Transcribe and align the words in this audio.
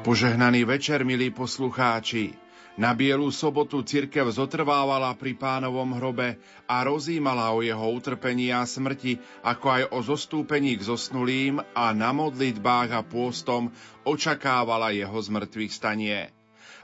Požehnaný 0.00 0.64
večer, 0.64 1.04
milí 1.04 1.28
poslucháči. 1.28 2.32
Na 2.80 2.96
Bielu 2.96 3.28
sobotu 3.28 3.84
cirkev 3.84 4.32
zotrvávala 4.32 5.12
pri 5.12 5.36
pánovom 5.36 5.92
hrobe 5.92 6.40
a 6.64 6.80
rozímala 6.88 7.52
o 7.52 7.60
jeho 7.60 7.84
utrpení 7.92 8.48
a 8.48 8.64
smrti, 8.64 9.20
ako 9.44 9.66
aj 9.68 9.82
o 9.92 9.98
zostúpení 10.00 10.80
k 10.80 10.88
zosnulým 10.88 11.60
a 11.76 11.92
na 11.92 12.16
modlitbách 12.16 12.96
a 12.96 13.04
pôstom 13.04 13.68
očakávala 14.08 14.88
jeho 14.96 15.20
zmrtvých 15.20 15.72
stanie. 15.76 16.32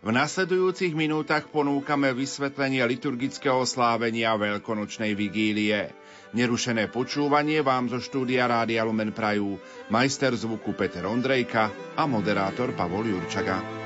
V 0.05 0.12
nasledujúcich 0.12 0.92
minútach 0.92 1.48
ponúkame 1.48 2.12
vysvetlenie 2.12 2.84
liturgického 2.84 3.64
slávenia 3.64 4.37
Veľkonočnej 4.37 5.17
vigílie. 5.17 5.89
Nerušené 6.35 6.91
počúvanie 6.91 7.62
vám 7.62 7.87
zo 7.87 8.03
štúdia 8.03 8.51
Rádia 8.51 8.83
Lumen 8.83 9.15
Prajú 9.15 9.61
majster 9.95 10.34
zvuku 10.34 10.75
Peter 10.75 11.07
Ondrejka 11.07 11.95
a 11.95 12.03
moderátor 12.11 12.75
Pavol 12.75 13.07
Jurčaga. 13.07 13.86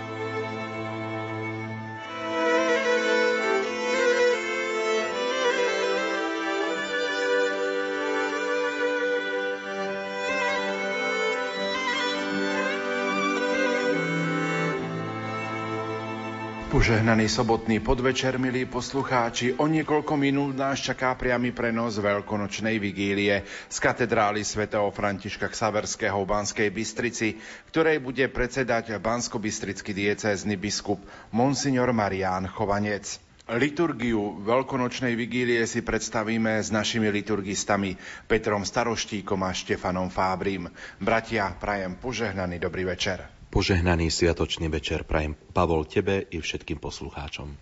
Požehnaný 16.71 17.27
sobotný 17.27 17.83
podvečer, 17.83 18.39
milí 18.39 18.63
poslucháči. 18.63 19.59
O 19.59 19.67
niekoľko 19.67 20.15
minút 20.15 20.55
nás 20.55 20.79
čaká 20.79 21.19
priamy 21.19 21.51
prenos 21.51 21.99
veľkonočnej 21.99 22.79
vigílie 22.79 23.43
z 23.67 23.77
katedrály 23.83 24.47
svätého 24.47 24.87
Františka 24.95 25.51
Ksaverského 25.51 26.15
v 26.23 26.31
Banskej 26.31 26.71
Bystrici, 26.71 27.43
ktorej 27.75 27.99
bude 27.99 28.23
predsedať 28.31 29.03
bansko-bystrický 29.03 29.91
diecézny 29.91 30.55
biskup 30.55 31.03
Monsignor 31.35 31.91
Marián 31.91 32.47
Chovanec. 32.47 33.19
Liturgiu 33.51 34.39
veľkonočnej 34.39 35.19
vigílie 35.19 35.67
si 35.67 35.83
predstavíme 35.83 36.63
s 36.63 36.71
našimi 36.71 37.11
liturgistami 37.11 37.99
Petrom 38.31 38.63
Staroštíkom 38.63 39.43
a 39.43 39.51
Štefanom 39.51 40.07
Fábrim. 40.07 40.71
Bratia, 41.03 41.51
prajem 41.51 41.99
požehnaný 41.99 42.63
dobrý 42.63 42.87
večer. 42.87 43.40
Požehnaný 43.51 44.15
sviatočný 44.15 44.71
večer 44.71 45.03
prajem 45.03 45.35
Pavol 45.35 45.83
tebe 45.83 46.23
i 46.23 46.39
všetkým 46.39 46.79
poslucháčom. 46.79 47.59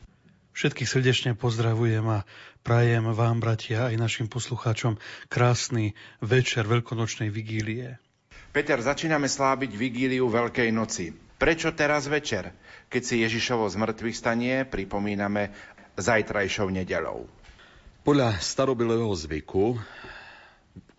Všetkých 0.52 0.84
srdečne 0.84 1.32
pozdravujem 1.32 2.04
a 2.04 2.28
prajem 2.60 3.08
vám, 3.16 3.40
bratia, 3.40 3.88
aj 3.88 3.96
našim 3.96 4.28
poslucháčom 4.28 5.00
krásny 5.32 5.96
večer 6.20 6.68
veľkonočnej 6.68 7.32
vigílie. 7.32 7.96
Peter, 8.52 8.76
začíname 8.84 9.32
slábiť 9.32 9.72
vigíliu 9.72 10.28
Veľkej 10.28 10.68
noci. 10.76 11.08
Prečo 11.40 11.72
teraz 11.72 12.04
večer, 12.04 12.52
keď 12.92 13.02
si 13.08 13.24
Ježišovo 13.24 13.64
zmrtvých 13.64 14.16
stanie 14.18 14.68
pripomíname 14.68 15.56
zajtrajšou 15.96 16.68
nedelou? 16.68 17.24
Podľa 18.04 18.36
starobilého 18.44 19.08
zvyku 19.16 19.80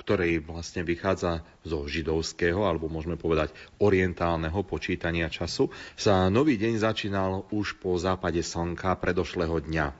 ktorej 0.10 0.42
vlastne 0.42 0.82
vychádza 0.82 1.46
zo 1.62 1.86
židovského, 1.86 2.66
alebo 2.66 2.90
môžeme 2.90 3.14
povedať 3.14 3.54
orientálneho 3.78 4.66
počítania 4.66 5.30
času, 5.30 5.70
sa 5.94 6.34
nový 6.34 6.58
deň 6.58 6.82
začínal 6.82 7.46
už 7.54 7.78
po 7.78 7.94
západe 7.94 8.42
slnka 8.42 8.98
predošlého 8.98 9.62
dňa. 9.70 9.94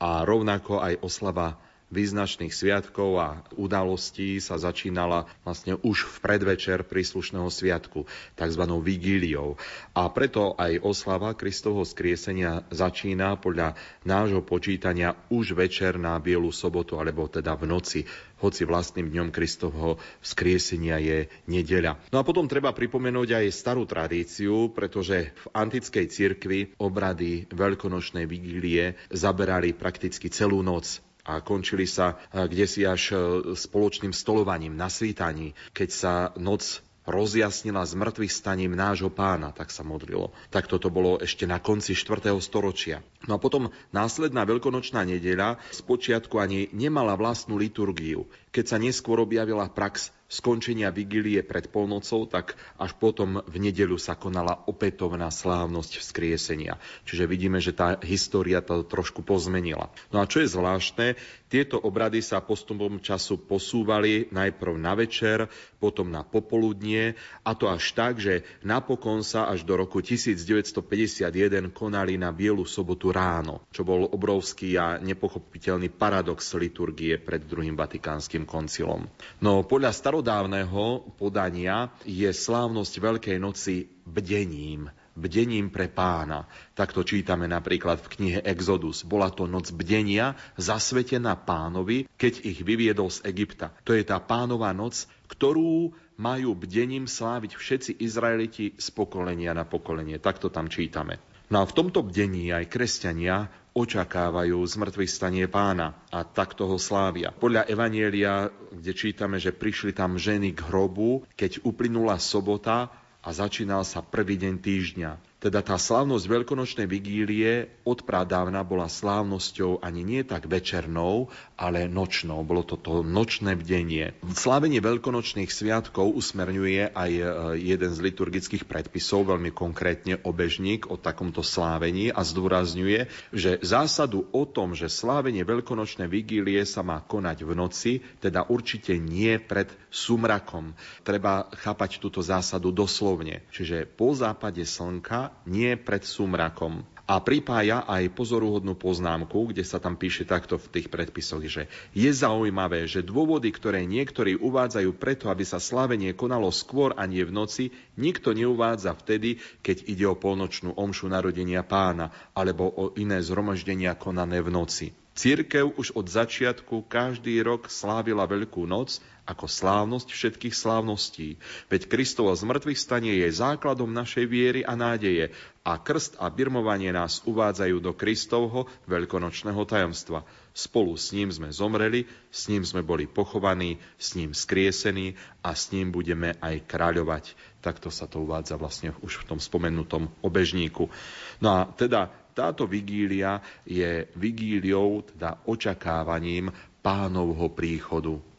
A 0.00 0.24
rovnako 0.24 0.80
aj 0.80 1.04
oslava 1.04 1.60
význačných 1.92 2.50
sviatkov 2.50 3.10
a 3.20 3.28
udalostí 3.54 4.40
sa 4.40 4.56
začínala 4.56 5.28
vlastne 5.44 5.76
už 5.84 6.08
v 6.08 6.16
predvečer 6.24 6.88
príslušného 6.88 7.52
sviatku, 7.52 8.08
tzv. 8.34 8.62
vigíliou. 8.80 9.60
A 9.92 10.08
preto 10.08 10.56
aj 10.56 10.80
oslava 10.80 11.36
Kristovho 11.36 11.84
skriesenia 11.84 12.64
začína 12.72 13.36
podľa 13.36 13.76
nášho 14.08 14.40
počítania 14.40 15.14
už 15.28 15.52
večer 15.52 16.00
na 16.00 16.16
Bielu 16.16 16.48
sobotu, 16.48 16.96
alebo 16.96 17.28
teda 17.28 17.52
v 17.54 17.68
noci, 17.68 18.00
hoci 18.40 18.64
vlastným 18.64 19.12
dňom 19.12 19.28
Kristovho 19.30 20.00
vzkriesenia 20.24 20.98
je 20.98 21.18
nedeľa. 21.46 22.00
No 22.10 22.24
a 22.24 22.26
potom 22.26 22.48
treba 22.48 22.72
pripomenúť 22.72 23.38
aj 23.38 23.54
starú 23.54 23.84
tradíciu, 23.84 24.72
pretože 24.72 25.30
v 25.36 25.46
antickej 25.52 26.06
cirkvi 26.08 26.60
obrady 26.80 27.46
veľkonočnej 27.52 28.24
vigílie 28.24 28.96
zaberali 29.12 29.76
prakticky 29.76 30.32
celú 30.32 30.64
noc 30.64 31.04
a 31.22 31.38
končili 31.38 31.86
sa 31.86 32.18
kde 32.34 32.66
si 32.66 32.82
až 32.82 33.14
e, 33.14 33.16
spoločným 33.54 34.10
stolovaním 34.10 34.74
na 34.74 34.90
svítaní, 34.90 35.54
keď 35.70 35.88
sa 35.90 36.14
noc 36.34 36.82
rozjasnila 37.02 37.82
z 37.82 37.98
mŕtvych 37.98 38.32
staním 38.32 38.78
nášho 38.78 39.10
pána, 39.10 39.50
tak 39.50 39.74
sa 39.74 39.82
modlilo. 39.82 40.30
Tak 40.54 40.70
toto 40.70 40.86
bolo 40.86 41.18
ešte 41.18 41.50
na 41.50 41.58
konci 41.58 41.98
4. 41.98 42.30
storočia. 42.38 43.02
No 43.26 43.38
a 43.38 43.42
potom 43.42 43.74
následná 43.90 44.46
veľkonočná 44.46 45.02
nedeľa 45.02 45.58
spočiatku 45.74 46.38
ani 46.38 46.70
nemala 46.70 47.18
vlastnú 47.18 47.58
liturgiu. 47.58 48.30
Keď 48.54 48.64
sa 48.66 48.78
neskôr 48.78 49.18
objavila 49.18 49.66
prax 49.66 50.14
skončenia 50.32 50.88
vigílie 50.88 51.44
pred 51.44 51.68
polnocou, 51.68 52.24
tak 52.24 52.56
až 52.80 52.96
potom 52.96 53.44
v 53.44 53.56
nedeľu 53.60 54.00
sa 54.00 54.16
konala 54.16 54.64
opätovná 54.64 55.28
slávnosť 55.28 56.00
vzkriesenia. 56.00 56.80
Čiže 57.04 57.28
vidíme, 57.28 57.60
že 57.60 57.76
tá 57.76 58.00
história 58.00 58.64
to 58.64 58.80
trošku 58.80 59.20
pozmenila. 59.20 59.92
No 60.08 60.24
a 60.24 60.28
čo 60.28 60.40
je 60.40 60.48
zvláštne, 60.48 61.20
tieto 61.52 61.76
obrady 61.76 62.24
sa 62.24 62.40
postupom 62.40 62.96
času 62.96 63.44
posúvali 63.44 64.32
najprv 64.32 64.72
na 64.80 64.96
večer, 64.96 65.52
potom 65.76 66.08
na 66.08 66.24
popoludnie 66.24 67.12
a 67.44 67.52
to 67.52 67.68
až 67.68 67.92
tak, 67.92 68.16
že 68.16 68.40
napokon 68.64 69.20
sa 69.20 69.52
až 69.52 69.68
do 69.68 69.76
roku 69.76 70.00
1951 70.00 71.28
konali 71.76 72.16
na 72.16 72.32
Bielu 72.32 72.64
sobotu 72.64 73.12
ráno, 73.12 73.68
čo 73.68 73.84
bol 73.84 74.08
obrovský 74.08 74.80
a 74.80 74.96
nepochopiteľný 74.96 75.92
paradox 75.92 76.56
liturgie 76.56 77.20
pred 77.20 77.44
druhým 77.44 77.76
vatikánskym 77.76 78.48
koncilom. 78.48 79.04
No 79.44 79.60
podľa 79.60 79.92
starod 79.92 80.21
starodávneho 80.22 81.18
podania 81.18 81.90
je 82.06 82.30
slávnosť 82.30 82.94
Veľkej 82.94 83.42
noci 83.42 83.90
bdením, 84.06 84.86
bdením 85.18 85.66
pre 85.66 85.90
pána. 85.90 86.46
Takto 86.78 87.02
čítame 87.02 87.50
napríklad 87.50 87.98
v 87.98 88.10
knihe 88.14 88.40
Exodus. 88.46 89.02
Bola 89.02 89.34
to 89.34 89.50
noc 89.50 89.74
bdenia, 89.74 90.38
zasvetená 90.54 91.34
pánovi, 91.42 92.06
keď 92.14 92.38
ich 92.38 92.62
vyviedol 92.62 93.10
z 93.10 93.26
Egypta. 93.26 93.74
To 93.82 93.98
je 93.98 94.06
tá 94.06 94.22
pánova 94.22 94.70
noc, 94.70 95.10
ktorú 95.26 95.90
majú 96.14 96.54
bdením 96.54 97.10
sláviť 97.10 97.58
všetci 97.58 97.90
Izraeliti 97.98 98.78
z 98.78 98.86
pokolenia 98.94 99.50
na 99.58 99.66
pokolenie. 99.66 100.22
Takto 100.22 100.54
tam 100.54 100.70
čítame. 100.70 101.18
No 101.52 101.60
a 101.60 101.68
v 101.68 101.76
tomto 101.76 102.00
bdení 102.00 102.48
aj 102.48 102.64
kresťania 102.72 103.52
očakávajú 103.76 104.56
zmrtvých 104.56 105.12
stanie 105.12 105.44
pána 105.52 106.00
a 106.08 106.24
takto 106.24 106.64
ho 106.64 106.80
slávia. 106.80 107.28
Podľa 107.28 107.68
Evanielia, 107.68 108.48
kde 108.72 108.92
čítame, 108.96 109.36
že 109.36 109.52
prišli 109.52 109.92
tam 109.92 110.16
ženy 110.16 110.56
k 110.56 110.64
hrobu, 110.72 111.28
keď 111.36 111.60
uplynula 111.68 112.16
sobota 112.16 112.88
a 113.20 113.28
začínal 113.36 113.84
sa 113.84 114.00
prvý 114.00 114.40
deň 114.40 114.54
týždňa. 114.64 115.31
Teda 115.42 115.58
tá 115.58 115.74
slávnosť 115.74 116.22
veľkonočnej 116.30 116.86
vigílie 116.86 117.82
od 117.82 118.06
pradávna 118.06 118.62
bola 118.62 118.86
slávnosťou 118.86 119.82
ani 119.82 120.06
nie 120.06 120.22
tak 120.22 120.46
večernou, 120.46 121.34
ale 121.58 121.90
nočnou. 121.90 122.46
Bolo 122.46 122.62
to 122.62 122.78
to 122.78 123.02
nočné 123.02 123.58
bdenie. 123.58 124.14
Slávenie 124.38 124.78
veľkonočných 124.78 125.50
sviatkov 125.50 126.14
usmerňuje 126.14 126.94
aj 126.94 127.10
e, 127.18 127.24
jeden 127.58 127.90
z 127.90 127.98
liturgických 128.06 128.70
predpisov, 128.70 129.34
veľmi 129.34 129.50
konkrétne 129.50 130.22
obežník 130.22 130.86
o 130.86 130.94
takomto 130.94 131.42
slávení 131.42 132.14
a 132.14 132.22
zdôrazňuje, 132.22 133.10
že 133.34 133.58
zásadu 133.66 134.30
o 134.30 134.46
tom, 134.46 134.78
že 134.78 134.86
slávenie 134.86 135.42
veľkonočnej 135.42 136.06
vigílie 136.06 136.62
sa 136.62 136.86
má 136.86 137.02
konať 137.02 137.42
v 137.42 137.52
noci, 137.58 137.92
teda 138.22 138.46
určite 138.46 138.94
nie 138.94 139.42
pred 139.42 139.66
sumrakom. 139.90 140.78
Treba 141.02 141.50
chápať 141.58 141.98
túto 141.98 142.22
zásadu 142.22 142.70
doslovne. 142.70 143.42
Čiže 143.50 143.90
po 143.90 144.14
západe 144.14 144.62
slnka 144.62 145.31
nie 145.48 145.74
pred 145.78 146.02
sumrakom. 146.06 146.84
A 147.02 147.18
pripája 147.18 147.82
aj 147.84 148.14
pozoruhodnú 148.14 148.78
poznámku, 148.78 149.50
kde 149.50 149.66
sa 149.66 149.82
tam 149.82 149.98
píše 149.98 150.22
takto 150.22 150.54
v 150.56 150.70
tých 150.70 150.86
predpisoch, 150.86 151.42
že 151.44 151.66
je 151.92 152.08
zaujímavé, 152.08 152.86
že 152.86 153.02
dôvody, 153.02 153.50
ktoré 153.50 153.82
niektorí 153.84 154.38
uvádzajú 154.38 154.90
preto, 154.96 155.26
aby 155.26 155.42
sa 155.42 155.58
slavenie 155.58 156.14
konalo 156.14 156.48
skôr 156.54 156.94
a 156.94 157.04
nie 157.04 157.26
v 157.26 157.34
noci, 157.34 157.64
nikto 157.98 158.32
neuvádza 158.32 158.94
vtedy, 158.94 159.42
keď 159.66 159.76
ide 159.90 160.06
o 160.06 160.16
polnočnú 160.16 160.78
omšu 160.78 161.10
narodenia 161.10 161.66
pána 161.66 162.14
alebo 162.32 162.70
o 162.70 162.84
iné 162.94 163.18
zhromaždenia 163.18 163.98
konané 163.98 164.38
v 164.38 164.54
noci. 164.54 164.86
Církev 165.12 165.76
už 165.76 165.92
od 165.92 166.08
začiatku 166.08 166.88
každý 166.88 167.44
rok 167.44 167.68
slávila 167.68 168.24
Veľkú 168.24 168.64
noc 168.64 168.96
ako 169.22 169.46
slávnosť 169.46 170.08
všetkých 170.10 170.54
slávností. 170.54 171.38
Veď 171.70 171.86
Kristovo 171.86 172.34
zmrtvých 172.34 172.78
stanie 172.78 173.22
je 173.22 173.30
základom 173.30 173.86
našej 173.94 174.26
viery 174.26 174.60
a 174.66 174.74
nádeje 174.74 175.30
a 175.62 175.78
krst 175.78 176.18
a 176.18 176.26
birmovanie 176.26 176.90
nás 176.90 177.22
uvádzajú 177.22 177.76
do 177.78 177.94
Kristovho 177.94 178.66
veľkonočného 178.90 179.62
tajomstva. 179.62 180.26
Spolu 180.50 180.98
s 180.98 181.14
ním 181.14 181.30
sme 181.30 181.54
zomreli, 181.54 182.10
s 182.34 182.50
ním 182.50 182.66
sme 182.66 182.82
boli 182.82 183.06
pochovaní, 183.06 183.78
s 183.94 184.18
ním 184.18 184.34
skriesení 184.34 185.14
a 185.46 185.54
s 185.54 185.70
ním 185.70 185.94
budeme 185.94 186.34
aj 186.42 186.66
kráľovať. 186.66 187.38
Takto 187.62 187.94
sa 187.94 188.10
to 188.10 188.26
uvádza 188.26 188.58
vlastne 188.58 188.90
už 189.06 189.22
v 189.22 189.26
tom 189.30 189.38
spomenutom 189.38 190.10
obežníku. 190.18 190.90
No 191.38 191.48
a 191.62 191.70
teda 191.70 192.10
táto 192.34 192.66
vigília 192.66 193.38
je 193.62 194.10
vigíliou, 194.18 195.06
teda 195.14 195.46
očakávaním 195.46 196.50
pánovho 196.82 197.54
príchodu. 197.54 198.31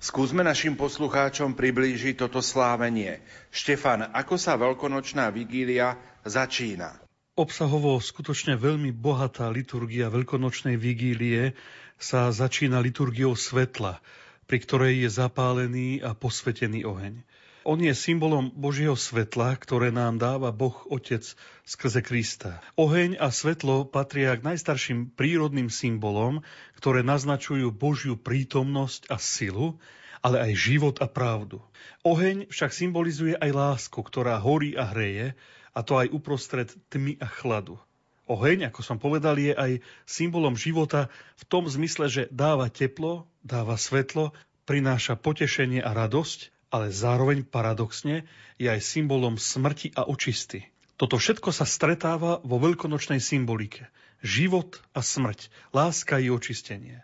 Skúsme 0.00 0.40
našim 0.40 0.80
poslucháčom 0.80 1.52
priblížiť 1.52 2.24
toto 2.24 2.40
slávenie. 2.40 3.20
Štefan, 3.52 4.08
ako 4.16 4.40
sa 4.40 4.56
veľkonočná 4.56 5.28
vigília 5.28 6.00
začína? 6.24 6.96
Obsahovo 7.36 8.00
skutočne 8.00 8.56
veľmi 8.56 8.96
bohatá 8.96 9.52
liturgia 9.52 10.08
veľkonočnej 10.08 10.80
vigílie 10.80 11.52
sa 12.00 12.32
začína 12.32 12.80
liturgiou 12.80 13.36
svetla, 13.36 14.00
pri 14.48 14.58
ktorej 14.64 15.04
je 15.04 15.20
zapálený 15.20 16.00
a 16.00 16.16
posvetený 16.16 16.88
oheň. 16.88 17.20
On 17.60 17.76
je 17.76 17.92
symbolom 17.92 18.48
Božieho 18.56 18.96
svetla, 18.96 19.52
ktoré 19.60 19.92
nám 19.92 20.16
dáva 20.16 20.48
Boh 20.48 20.80
Otec 20.88 21.20
skrze 21.68 22.00
Krista. 22.00 22.64
Oheň 22.80 23.20
a 23.20 23.28
svetlo 23.28 23.84
patria 23.84 24.32
k 24.32 24.48
najstarším 24.48 25.12
prírodným 25.12 25.68
symbolom, 25.68 26.40
ktoré 26.80 27.04
naznačujú 27.04 27.68
Božiu 27.68 28.16
prítomnosť 28.16 29.12
a 29.12 29.20
silu, 29.20 29.76
ale 30.24 30.40
aj 30.40 30.52
život 30.56 30.96
a 31.04 31.06
pravdu. 31.08 31.60
Oheň 32.00 32.48
však 32.48 32.72
symbolizuje 32.72 33.36
aj 33.36 33.52
lásku, 33.52 34.00
ktorá 34.00 34.40
horí 34.40 34.72
a 34.72 34.88
hreje, 34.88 35.36
a 35.76 35.84
to 35.84 36.00
aj 36.00 36.08
uprostred 36.16 36.72
tmy 36.88 37.20
a 37.20 37.28
chladu. 37.28 37.76
Oheň, 38.24 38.72
ako 38.72 38.80
som 38.80 38.96
povedal, 38.96 39.36
je 39.36 39.52
aj 39.52 39.84
symbolom 40.08 40.56
života 40.56 41.12
v 41.36 41.44
tom 41.44 41.68
zmysle, 41.68 42.08
že 42.08 42.22
dáva 42.32 42.72
teplo, 42.72 43.28
dáva 43.44 43.76
svetlo, 43.76 44.32
prináša 44.64 45.20
potešenie 45.20 45.84
a 45.84 45.92
radosť 45.92 46.59
ale 46.70 46.94
zároveň 46.94 47.42
paradoxne 47.42 48.24
je 48.56 48.70
aj 48.70 48.80
symbolom 48.80 49.36
smrti 49.36 49.90
a 49.98 50.06
očisty. 50.06 50.70
Toto 50.94 51.18
všetko 51.18 51.50
sa 51.50 51.66
stretáva 51.66 52.38
vo 52.46 52.56
veľkonočnej 52.62 53.18
symbolike. 53.18 53.90
Život 54.20 54.84
a 54.92 55.00
smrť, 55.00 55.48
láska 55.72 56.20
i 56.20 56.28
očistenie. 56.28 57.02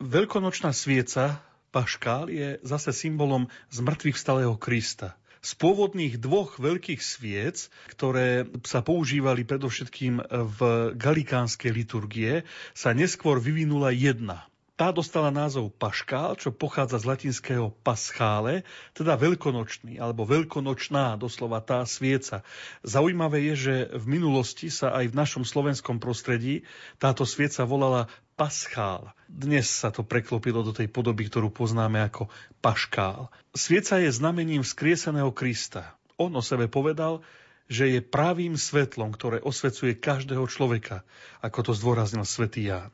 Veľkonočná 0.00 0.72
svieca, 0.72 1.44
paškál, 1.68 2.32
je 2.32 2.56
zase 2.64 2.90
symbolom 2.96 3.52
zmrtvých 3.68 4.16
vstalého 4.16 4.56
Krista. 4.56 5.14
Z 5.44 5.60
pôvodných 5.60 6.16
dvoch 6.16 6.56
veľkých 6.56 7.04
sviec, 7.04 7.68
ktoré 7.92 8.48
sa 8.64 8.80
používali 8.80 9.44
predovšetkým 9.44 10.24
v 10.24 10.58
galikánskej 10.96 11.68
liturgie, 11.68 12.48
sa 12.72 12.96
neskôr 12.96 13.36
vyvinula 13.36 13.92
jedna– 13.92 14.48
tá 14.74 14.90
dostala 14.90 15.30
názov 15.30 15.70
paškál, 15.78 16.34
čo 16.34 16.50
pochádza 16.50 16.98
z 16.98 17.06
latinského 17.06 17.70
paschále, 17.86 18.66
teda 18.90 19.14
veľkonočný, 19.14 20.02
alebo 20.02 20.26
veľkonočná, 20.26 21.14
doslova 21.14 21.62
tá 21.62 21.86
svieca. 21.86 22.42
Zaujímavé 22.82 23.54
je, 23.54 23.54
že 23.54 23.74
v 23.94 24.18
minulosti 24.18 24.74
sa 24.74 24.90
aj 24.98 25.14
v 25.14 25.18
našom 25.18 25.46
slovenskom 25.46 26.02
prostredí 26.02 26.66
táto 26.98 27.22
svieca 27.22 27.62
volala 27.62 28.10
paschál. 28.34 29.14
Dnes 29.30 29.70
sa 29.70 29.94
to 29.94 30.02
preklopilo 30.02 30.66
do 30.66 30.74
tej 30.74 30.90
podoby, 30.90 31.30
ktorú 31.30 31.54
poznáme 31.54 32.02
ako 32.02 32.26
paškál. 32.58 33.30
Svieca 33.54 34.02
je 34.02 34.10
znamením 34.10 34.66
vzkrieseného 34.66 35.30
Krista. 35.30 35.94
On 36.18 36.34
o 36.34 36.42
sebe 36.42 36.66
povedal, 36.66 37.22
že 37.70 37.94
je 37.94 38.00
pravým 38.02 38.58
svetlom, 38.58 39.14
ktoré 39.14 39.38
osvecuje 39.38 39.94
každého 39.94 40.50
človeka, 40.50 41.06
ako 41.40 41.70
to 41.70 41.72
zdôraznil 41.78 42.26
svätý 42.26 42.68
Ján. 42.68 42.90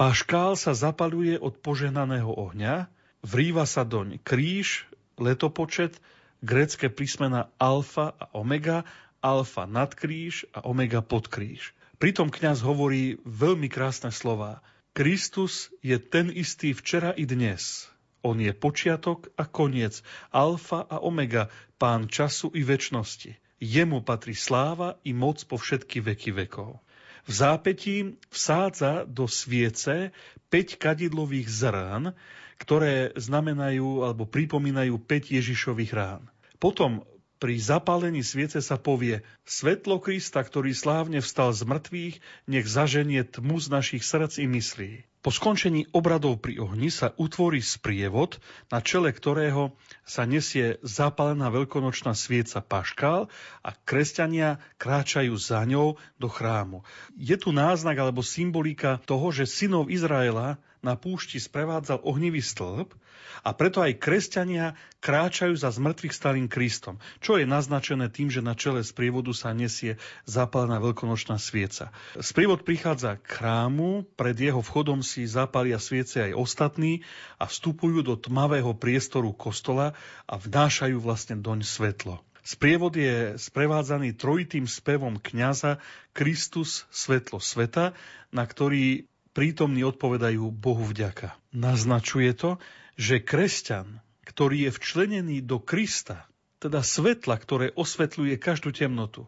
Paškál 0.00 0.56
sa 0.56 0.72
zapaluje 0.72 1.36
od 1.36 1.60
požehnaného 1.60 2.32
ohňa, 2.32 2.88
vrýva 3.20 3.68
sa 3.68 3.84
doň 3.84 4.16
kríž, 4.24 4.88
letopočet, 5.20 6.00
grécké 6.40 6.88
písmena 6.88 7.52
alfa 7.60 8.16
a 8.16 8.32
omega, 8.32 8.88
alfa 9.20 9.68
nad 9.68 9.92
kríž 9.92 10.48
a 10.56 10.64
omega 10.64 11.04
pod 11.04 11.28
kríž. 11.28 11.76
Pritom 12.00 12.32
kňaz 12.32 12.64
hovorí 12.64 13.20
veľmi 13.28 13.68
krásne 13.68 14.08
slova. 14.08 14.64
Kristus 14.96 15.68
je 15.84 16.00
ten 16.00 16.32
istý 16.32 16.72
včera 16.72 17.12
i 17.12 17.28
dnes. 17.28 17.92
On 18.24 18.40
je 18.40 18.56
počiatok 18.56 19.28
a 19.36 19.44
koniec, 19.44 20.00
alfa 20.32 20.80
a 20.80 20.96
omega, 21.04 21.52
pán 21.76 22.08
času 22.08 22.48
i 22.56 22.64
väčnosti. 22.64 23.36
Jemu 23.60 24.00
patrí 24.00 24.32
sláva 24.32 24.96
i 25.04 25.12
moc 25.12 25.44
po 25.44 25.60
všetky 25.60 26.00
veky 26.00 26.32
vekov. 26.32 26.80
V 27.26 27.32
zápetí 27.32 28.16
vsádza 28.32 29.04
do 29.04 29.28
sviece 29.28 30.14
5 30.48 30.80
kadidlových 30.80 31.48
zrán, 31.48 32.16
ktoré 32.60 33.16
znamenajú 33.16 34.04
alebo 34.04 34.28
pripomínajú 34.28 35.00
5 35.00 35.36
Ježišových 35.36 35.92
rán. 35.96 36.22
Potom 36.60 37.08
pri 37.40 37.56
zapálení 37.56 38.20
sviece 38.20 38.60
sa 38.60 38.76
povie 38.76 39.24
Svetlo 39.48 39.96
Krista, 39.96 40.44
ktorý 40.44 40.76
slávne 40.76 41.24
vstal 41.24 41.56
z 41.56 41.64
mŕtvych, 41.64 42.14
nech 42.52 42.66
zaženie 42.68 43.24
tmu 43.24 43.56
z 43.56 43.72
našich 43.72 44.04
srdc 44.04 44.44
i 44.44 44.46
myslí. 44.46 44.92
Po 45.20 45.28
skončení 45.28 45.84
obradov 45.92 46.40
pri 46.40 46.56
ohni 46.64 46.88
sa 46.88 47.12
utvorí 47.20 47.60
sprievod, 47.60 48.40
na 48.72 48.80
čele 48.80 49.12
ktorého 49.12 49.76
sa 50.00 50.24
nesie 50.24 50.80
zapálená 50.80 51.52
veľkonočná 51.52 52.16
svieca 52.16 52.64
paškál 52.64 53.28
a 53.60 53.70
kresťania 53.84 54.64
kráčajú 54.80 55.36
za 55.36 55.60
ňou 55.68 56.00
do 56.16 56.28
chrámu. 56.32 56.88
Je 57.20 57.36
tu 57.36 57.52
náznak 57.52 58.00
alebo 58.00 58.24
symbolika 58.24 58.96
toho, 59.04 59.28
že 59.28 59.44
synov 59.44 59.92
Izraela 59.92 60.56
na 60.80 60.96
púšti 60.96 61.36
sprevádzal 61.36 62.00
ohnivý 62.04 62.40
stĺp 62.40 62.96
a 63.40 63.50
preto 63.56 63.80
aj 63.80 64.00
kresťania 64.00 64.76
kráčajú 65.00 65.56
za 65.56 65.72
zmrtvých 65.72 66.12
starým 66.12 66.48
Kristom, 66.48 67.00
čo 67.24 67.40
je 67.40 67.48
naznačené 67.48 68.12
tým, 68.12 68.28
že 68.28 68.44
na 68.44 68.52
čele 68.52 68.84
sprievodu 68.84 69.32
sa 69.32 69.56
nesie 69.56 69.96
zapálená 70.28 70.80
veľkonočná 70.80 71.40
svieca. 71.40 71.92
Sprievod 72.20 72.64
prichádza 72.64 73.20
k 73.20 73.40
chrámu, 73.40 74.04
pred 74.16 74.36
jeho 74.36 74.60
vchodom 74.60 75.00
si 75.00 75.24
zapália 75.24 75.80
sviece 75.80 76.20
aj 76.20 76.36
ostatní 76.36 77.04
a 77.40 77.48
vstupujú 77.48 78.04
do 78.04 78.16
tmavého 78.16 78.76
priestoru 78.76 79.32
kostola 79.32 79.96
a 80.28 80.34
vnášajú 80.36 81.00
vlastne 81.00 81.40
doň 81.40 81.64
svetlo. 81.64 82.20
Sprievod 82.40 82.96
je 82.96 83.36
sprevádzaný 83.36 84.16
trojitým 84.16 84.64
spevom 84.64 85.20
kňaza 85.20 85.76
Kristus 86.16 86.88
svetlo 86.88 87.36
sveta, 87.36 87.92
na 88.32 88.48
ktorý 88.48 89.04
prítomní 89.32 89.86
odpovedajú 89.86 90.50
Bohu 90.50 90.84
vďaka. 90.86 91.34
Naznačuje 91.54 92.34
to, 92.34 92.58
že 92.98 93.22
kresťan, 93.22 94.02
ktorý 94.26 94.68
je 94.68 94.70
včlenený 94.74 95.36
do 95.42 95.58
Krista, 95.62 96.28
teda 96.60 96.84
svetla, 96.84 97.40
ktoré 97.40 97.66
osvetľuje 97.72 98.36
každú 98.36 98.70
temnotu, 98.70 99.26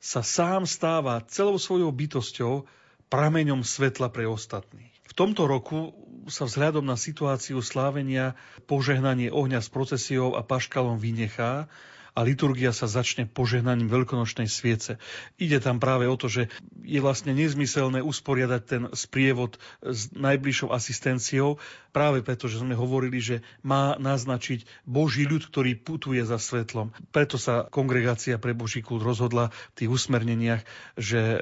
sa 0.00 0.24
sám 0.24 0.64
stáva 0.64 1.20
celou 1.28 1.60
svojou 1.60 1.92
bytosťou 1.92 2.64
prameňom 3.12 3.66
svetla 3.66 4.08
pre 4.08 4.24
ostatných. 4.24 4.94
V 5.10 5.12
tomto 5.18 5.50
roku 5.50 5.90
sa 6.30 6.46
vzhľadom 6.46 6.86
na 6.86 6.94
situáciu 6.94 7.58
slávenia 7.58 8.38
požehnanie 8.70 9.34
ohňa 9.34 9.58
s 9.58 9.68
procesiou 9.68 10.38
a 10.38 10.46
paškalom 10.46 11.02
vynechá 11.02 11.66
a 12.14 12.20
liturgia 12.26 12.74
sa 12.74 12.90
začne 12.90 13.26
požehnaním 13.26 13.86
veľkonočnej 13.86 14.50
sviece. 14.50 14.98
Ide 15.38 15.62
tam 15.62 15.78
práve 15.78 16.10
o 16.10 16.16
to, 16.18 16.26
že 16.26 16.50
je 16.82 17.00
vlastne 17.02 17.32
nezmyselné 17.36 18.02
usporiadať 18.02 18.62
ten 18.66 18.82
sprievod 18.92 19.60
s 19.80 20.10
najbližšou 20.14 20.74
asistenciou, 20.74 21.62
práve 21.90 22.22
preto, 22.22 22.46
že 22.46 22.62
sme 22.62 22.78
hovorili, 22.78 23.18
že 23.18 23.36
má 23.66 23.98
naznačiť 23.98 24.86
Boží 24.86 25.26
ľud, 25.26 25.46
ktorý 25.50 25.78
putuje 25.78 26.22
za 26.22 26.38
svetlom. 26.38 26.94
Preto 27.10 27.36
sa 27.38 27.66
kongregácia 27.66 28.38
pre 28.38 28.54
Boží 28.54 28.82
kult 28.82 29.02
rozhodla 29.02 29.50
v 29.74 29.84
tých 29.84 29.90
usmerneniach, 29.90 30.62
že 30.94 31.20
e, 31.20 31.38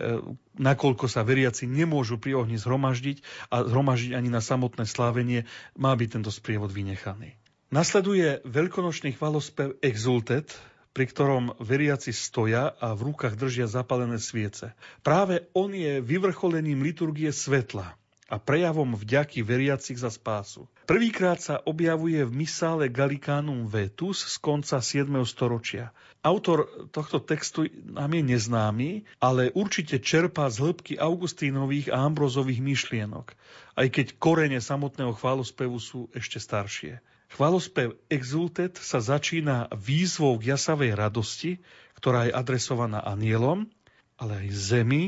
nakoľko 0.57 1.07
sa 1.07 1.25
veriaci 1.25 1.69
nemôžu 1.69 2.17
pri 2.17 2.41
ohni 2.41 2.57
zhromaždiť 2.57 3.51
a 3.53 3.65
zhromaždiť 3.65 4.13
ani 4.17 4.29
na 4.33 4.41
samotné 4.41 4.89
slávenie, 4.89 5.45
má 5.77 5.93
byť 5.95 6.09
tento 6.21 6.33
sprievod 6.33 6.73
vynechaný. 6.73 7.37
Nasleduje 7.69 8.41
veľkonočný 8.49 9.13
chvalospev 9.21 9.77
Exultet, 9.85 10.57
pri 10.97 11.05
ktorom 11.05 11.53
veriaci 11.61 12.17
stoja 12.17 12.73
a 12.73 12.97
v 12.97 13.13
rukách 13.13 13.37
držia 13.37 13.69
zapalené 13.69 14.17
sviece. 14.17 14.73
Práve 15.05 15.53
on 15.53 15.77
je 15.77 16.01
vyvrcholením 16.01 16.81
liturgie 16.81 17.29
svetla 17.29 17.93
a 18.33 18.41
prejavom 18.41 18.97
vďaky 18.97 19.45
veriacich 19.45 20.01
za 20.01 20.09
spásu. 20.09 20.65
Prvýkrát 20.89 21.45
sa 21.45 21.61
objavuje 21.61 22.25
v 22.25 22.33
misále 22.33 22.89
Gallicánum 22.89 23.69
Vetus 23.69 24.25
z 24.25 24.41
konca 24.41 24.81
7. 24.81 25.05
storočia. 25.29 25.93
Autor 26.25 26.89
tohto 26.89 27.21
textu 27.21 27.69
nám 27.85 28.17
je 28.17 28.23
neznámy, 28.33 29.05
ale 29.21 29.53
určite 29.53 30.01
čerpá 30.01 30.49
z 30.49 30.65
hĺbky 30.65 30.97
Augustínových 30.97 31.93
a 31.93 32.01
Ambrozových 32.01 32.65
myšlienok, 32.65 33.37
aj 33.77 33.87
keď 33.93 34.07
korene 34.17 34.57
samotného 34.57 35.13
chválospevu 35.13 35.77
sú 35.77 36.09
ešte 36.17 36.41
staršie. 36.41 37.05
Chválospev 37.28 38.00
Exultet 38.08 38.80
sa 38.80 39.04
začína 39.04 39.68
výzvou 39.76 40.40
k 40.40 40.56
jasavej 40.56 40.97
radosti, 40.97 41.61
ktorá 42.00 42.28
je 42.28 42.32
adresovaná 42.32 43.04
anielom, 43.04 43.68
ale 44.16 44.47
aj 44.47 44.49
zemi, 44.54 45.02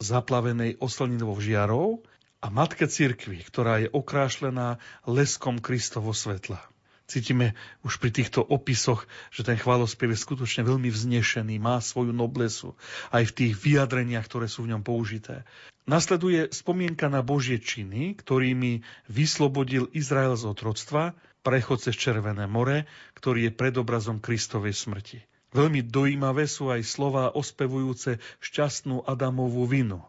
zaplavenej 0.00 0.80
oslninovou 0.80 1.40
žiarou 1.40 2.04
a 2.40 2.52
matke 2.52 2.84
cirkvi, 2.84 3.40
ktorá 3.44 3.80
je 3.80 3.88
okrášlená 3.88 4.80
leskom 5.08 5.60
Kristovo 5.60 6.12
svetla. 6.12 6.60
Cítime 7.06 7.54
už 7.86 8.02
pri 8.02 8.10
týchto 8.10 8.42
opisoch, 8.42 9.06
že 9.30 9.46
ten 9.46 9.54
chválospev 9.54 10.10
je 10.10 10.18
skutočne 10.18 10.66
veľmi 10.66 10.90
vznešený, 10.90 11.62
má 11.62 11.78
svoju 11.78 12.10
noblesu 12.10 12.74
aj 13.14 13.30
v 13.30 13.36
tých 13.38 13.52
vyjadreniach, 13.62 14.26
ktoré 14.26 14.50
sú 14.50 14.66
v 14.66 14.74
ňom 14.74 14.82
použité. 14.82 15.46
Nasleduje 15.86 16.50
spomienka 16.50 17.06
na 17.06 17.22
Božie 17.22 17.62
činy, 17.62 18.18
ktorými 18.18 18.82
vyslobodil 19.06 19.86
Izrael 19.94 20.34
z 20.34 20.50
otroctva, 20.50 21.14
prechod 21.46 21.78
cez 21.78 21.94
Červené 21.94 22.50
more, 22.50 22.90
ktorý 23.14 23.46
je 23.46 23.52
predobrazom 23.54 24.18
Kristovej 24.18 24.74
smrti. 24.74 25.22
Veľmi 25.54 25.86
dojímavé 25.86 26.50
sú 26.50 26.74
aj 26.74 26.82
slova 26.82 27.30
ospevujúce 27.30 28.18
šťastnú 28.42 29.06
Adamovú 29.06 29.62
vinu, 29.70 30.02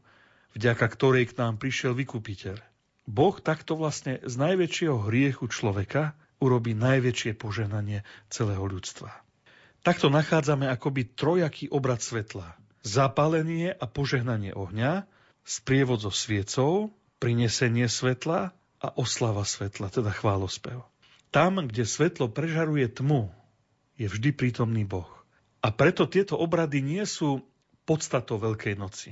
vďaka 0.57 0.89
ktorej 0.89 1.29
k 1.29 1.37
nám 1.37 1.61
prišiel 1.61 1.93
vykupiteľ. 1.93 2.57
Boh 3.05 3.37
takto 3.37 3.77
vlastne 3.77 4.17
z 4.25 4.33
najväčšieho 4.33 4.97
hriechu 5.05 5.45
človeka 5.45 6.17
urobí 6.41 6.73
najväčšie 6.73 7.37
poženanie 7.37 8.01
celého 8.33 8.65
ľudstva. 8.65 9.13
Takto 9.85 10.09
nachádzame 10.11 10.67
akoby 10.67 11.15
trojaký 11.15 11.69
obrad 11.71 12.01
svetla. 12.01 12.57
Zapálenie 12.81 13.71
a 13.71 13.85
požehnanie 13.87 14.51
ohňa, 14.51 15.07
sprievod 15.47 16.03
so 16.03 16.11
sviecou, 16.11 16.91
prinesenie 17.23 17.87
svetla 17.87 18.51
a 18.83 18.87
oslava 18.99 19.47
svetla, 19.47 19.87
teda 19.87 20.11
chválospev. 20.11 20.83
Tam, 21.29 21.59
kde 21.59 21.83
svetlo 21.83 22.31
prežaruje 22.31 22.87
tmu, 22.87 23.31
je 23.99 24.07
vždy 24.07 24.31
prítomný 24.31 24.87
Boh. 24.87 25.09
A 25.59 25.73
preto 25.73 26.07
tieto 26.07 26.37
obrady 26.37 26.79
nie 26.79 27.03
sú 27.03 27.43
podstatou 27.83 28.37
Veľkej 28.39 28.77
noci. 28.77 29.11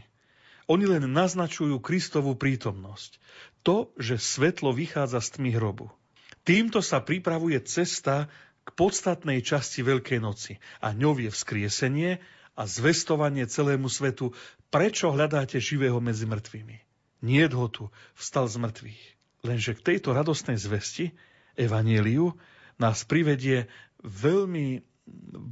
Oni 0.65 0.89
len 0.89 1.05
naznačujú 1.05 1.77
Kristovú 1.77 2.34
prítomnosť. 2.34 3.22
To, 3.62 3.93
že 4.01 4.17
svetlo 4.17 4.74
vychádza 4.74 5.22
z 5.22 5.29
tmy 5.38 5.50
hrobu. 5.57 5.93
Týmto 6.45 6.81
sa 6.81 7.01
pripravuje 7.01 7.57
cesta 7.65 8.29
k 8.65 8.69
podstatnej 8.74 9.45
časti 9.45 9.86
Veľkej 9.86 10.22
noci 10.22 10.57
a 10.81 10.93
ňou 10.93 11.17
je 11.22 11.29
vzkriesenie 11.29 12.17
a 12.57 12.62
zvestovanie 12.65 13.45
celému 13.45 13.89
svetu, 13.89 14.34
prečo 14.74 15.13
hľadáte 15.13 15.62
živého 15.62 16.01
medzi 16.01 16.25
mŕtvými. 16.25 16.77
Nie 17.25 17.50
ho 17.50 17.67
tu, 17.69 17.89
vstal 18.17 18.50
z 18.50 18.57
mŕtvych. 18.62 19.01
Lenže 19.45 19.77
k 19.77 19.86
tejto 19.93 20.13
radostnej 20.13 20.57
zvesti, 20.57 21.13
evanieliu, 21.57 22.35
nás 22.79 23.07
privedie 23.07 23.67
veľmi 24.03 24.83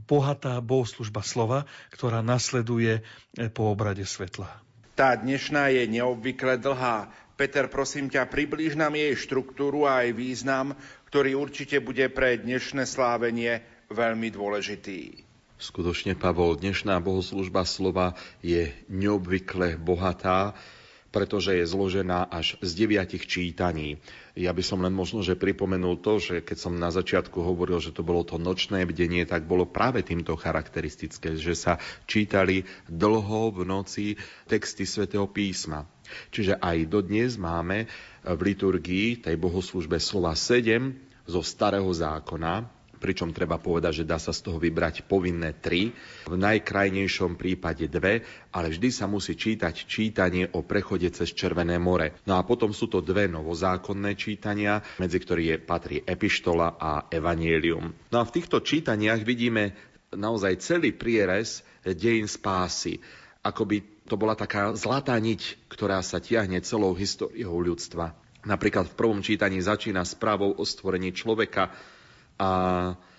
bohatá 0.09 0.57
bohoslužba 0.59 1.21
slova, 1.21 1.65
ktorá 1.93 2.25
nasleduje 2.25 3.05
po 3.53 3.69
obrade 3.69 4.03
svetla. 4.03 4.49
Tá 4.93 5.17
dnešná 5.17 5.73
je 5.73 5.89
neobvykle 5.89 6.61
dlhá, 6.61 7.09
Peter, 7.33 7.65
prosím 7.65 8.13
ťa, 8.13 8.29
priblíž 8.29 8.77
nám 8.77 8.93
jej 8.93 9.17
štruktúru 9.17 9.89
a 9.89 10.05
aj 10.05 10.13
význam, 10.13 10.77
ktorý 11.09 11.33
určite 11.33 11.81
bude 11.81 12.05
pre 12.13 12.37
dnešné 12.37 12.85
slávenie 12.85 13.65
veľmi 13.89 14.29
dôležitý. 14.29 15.25
Skutočne, 15.57 16.13
Pavol, 16.13 16.61
dnešná 16.61 17.01
bohoslužba 17.01 17.65
slova 17.65 18.13
je 18.45 18.69
neobvykle 18.85 19.81
bohatá, 19.81 20.53
pretože 21.13 21.53
je 21.53 21.69
zložená 21.69 22.25
až 22.25 22.57
z 22.65 22.73
deviatich 22.73 23.29
čítaní. 23.29 24.01
Ja 24.33 24.49
by 24.49 24.65
som 24.65 24.81
len 24.81 24.97
možno, 24.97 25.21
že 25.21 25.37
pripomenul 25.37 26.01
to, 26.01 26.17
že 26.17 26.41
keď 26.41 26.57
som 26.57 26.73
na 26.73 26.89
začiatku 26.89 27.37
hovoril, 27.37 27.77
že 27.77 27.93
to 27.93 28.01
bolo 28.01 28.25
to 28.25 28.41
nočné 28.41 28.81
bdenie, 28.89 29.21
tak 29.29 29.45
bolo 29.45 29.69
práve 29.69 30.01
týmto 30.01 30.33
charakteristické, 30.33 31.37
že 31.37 31.53
sa 31.53 31.77
čítali 32.09 32.65
dlho 32.89 33.53
v 33.53 33.61
noci 33.61 34.05
texty 34.49 34.89
svätého 34.89 35.29
písma. 35.29 35.85
Čiže 36.33 36.57
aj 36.57 36.89
dodnes 36.89 37.37
máme 37.37 37.85
v 38.25 38.39
liturgii 38.41 39.21
tej 39.21 39.37
bohoslužbe 39.37 40.01
slova 40.01 40.33
7 40.33 40.97
zo 41.29 41.45
starého 41.45 41.87
zákona, 41.93 42.82
pričom 43.03 43.35
treba 43.35 43.59
povedať, 43.59 43.99
že 43.99 44.07
dá 44.07 44.15
sa 44.15 44.31
z 44.31 44.47
toho 44.47 44.55
vybrať 44.55 45.03
povinné 45.03 45.51
tri, 45.59 45.91
v 46.23 46.35
najkrajnejšom 46.39 47.35
prípade 47.35 47.91
dve, 47.91 48.23
ale 48.55 48.71
vždy 48.71 48.89
sa 48.95 49.11
musí 49.11 49.35
čítať 49.35 49.75
čítanie 49.83 50.47
o 50.55 50.63
prechode 50.63 51.11
cez 51.11 51.35
Červené 51.35 51.75
more. 51.75 52.15
No 52.23 52.39
a 52.39 52.47
potom 52.47 52.71
sú 52.71 52.87
to 52.87 53.03
dve 53.03 53.27
novozákonné 53.27 54.15
čítania, 54.15 54.79
medzi 55.03 55.19
ktorých 55.19 55.67
patrí 55.67 55.99
Epištola 55.99 56.79
a 56.79 57.11
Evangelium. 57.11 57.91
No 58.07 58.17
a 58.17 58.23
v 58.23 58.39
týchto 58.39 58.63
čítaniach 58.63 59.19
vidíme 59.27 59.75
naozaj 60.15 60.63
celý 60.63 60.95
prierez 60.95 61.67
dejín 61.83 62.31
spásy. 62.31 63.03
Akoby 63.43 64.07
to 64.07 64.15
bola 64.15 64.39
taká 64.39 64.71
zlatá 64.79 65.19
niť, 65.19 65.67
ktorá 65.67 65.99
sa 65.99 66.23
tiahne 66.23 66.63
celou 66.63 66.95
históriou 66.95 67.59
ľudstva. 67.59 68.15
Napríklad 68.43 68.91
v 68.91 68.97
prvom 68.99 69.23
čítaní 69.23 69.63
začína 69.63 70.03
správou 70.03 70.51
o 70.59 70.63
stvorení 70.67 71.15
človeka, 71.15 71.71
a 72.43 72.49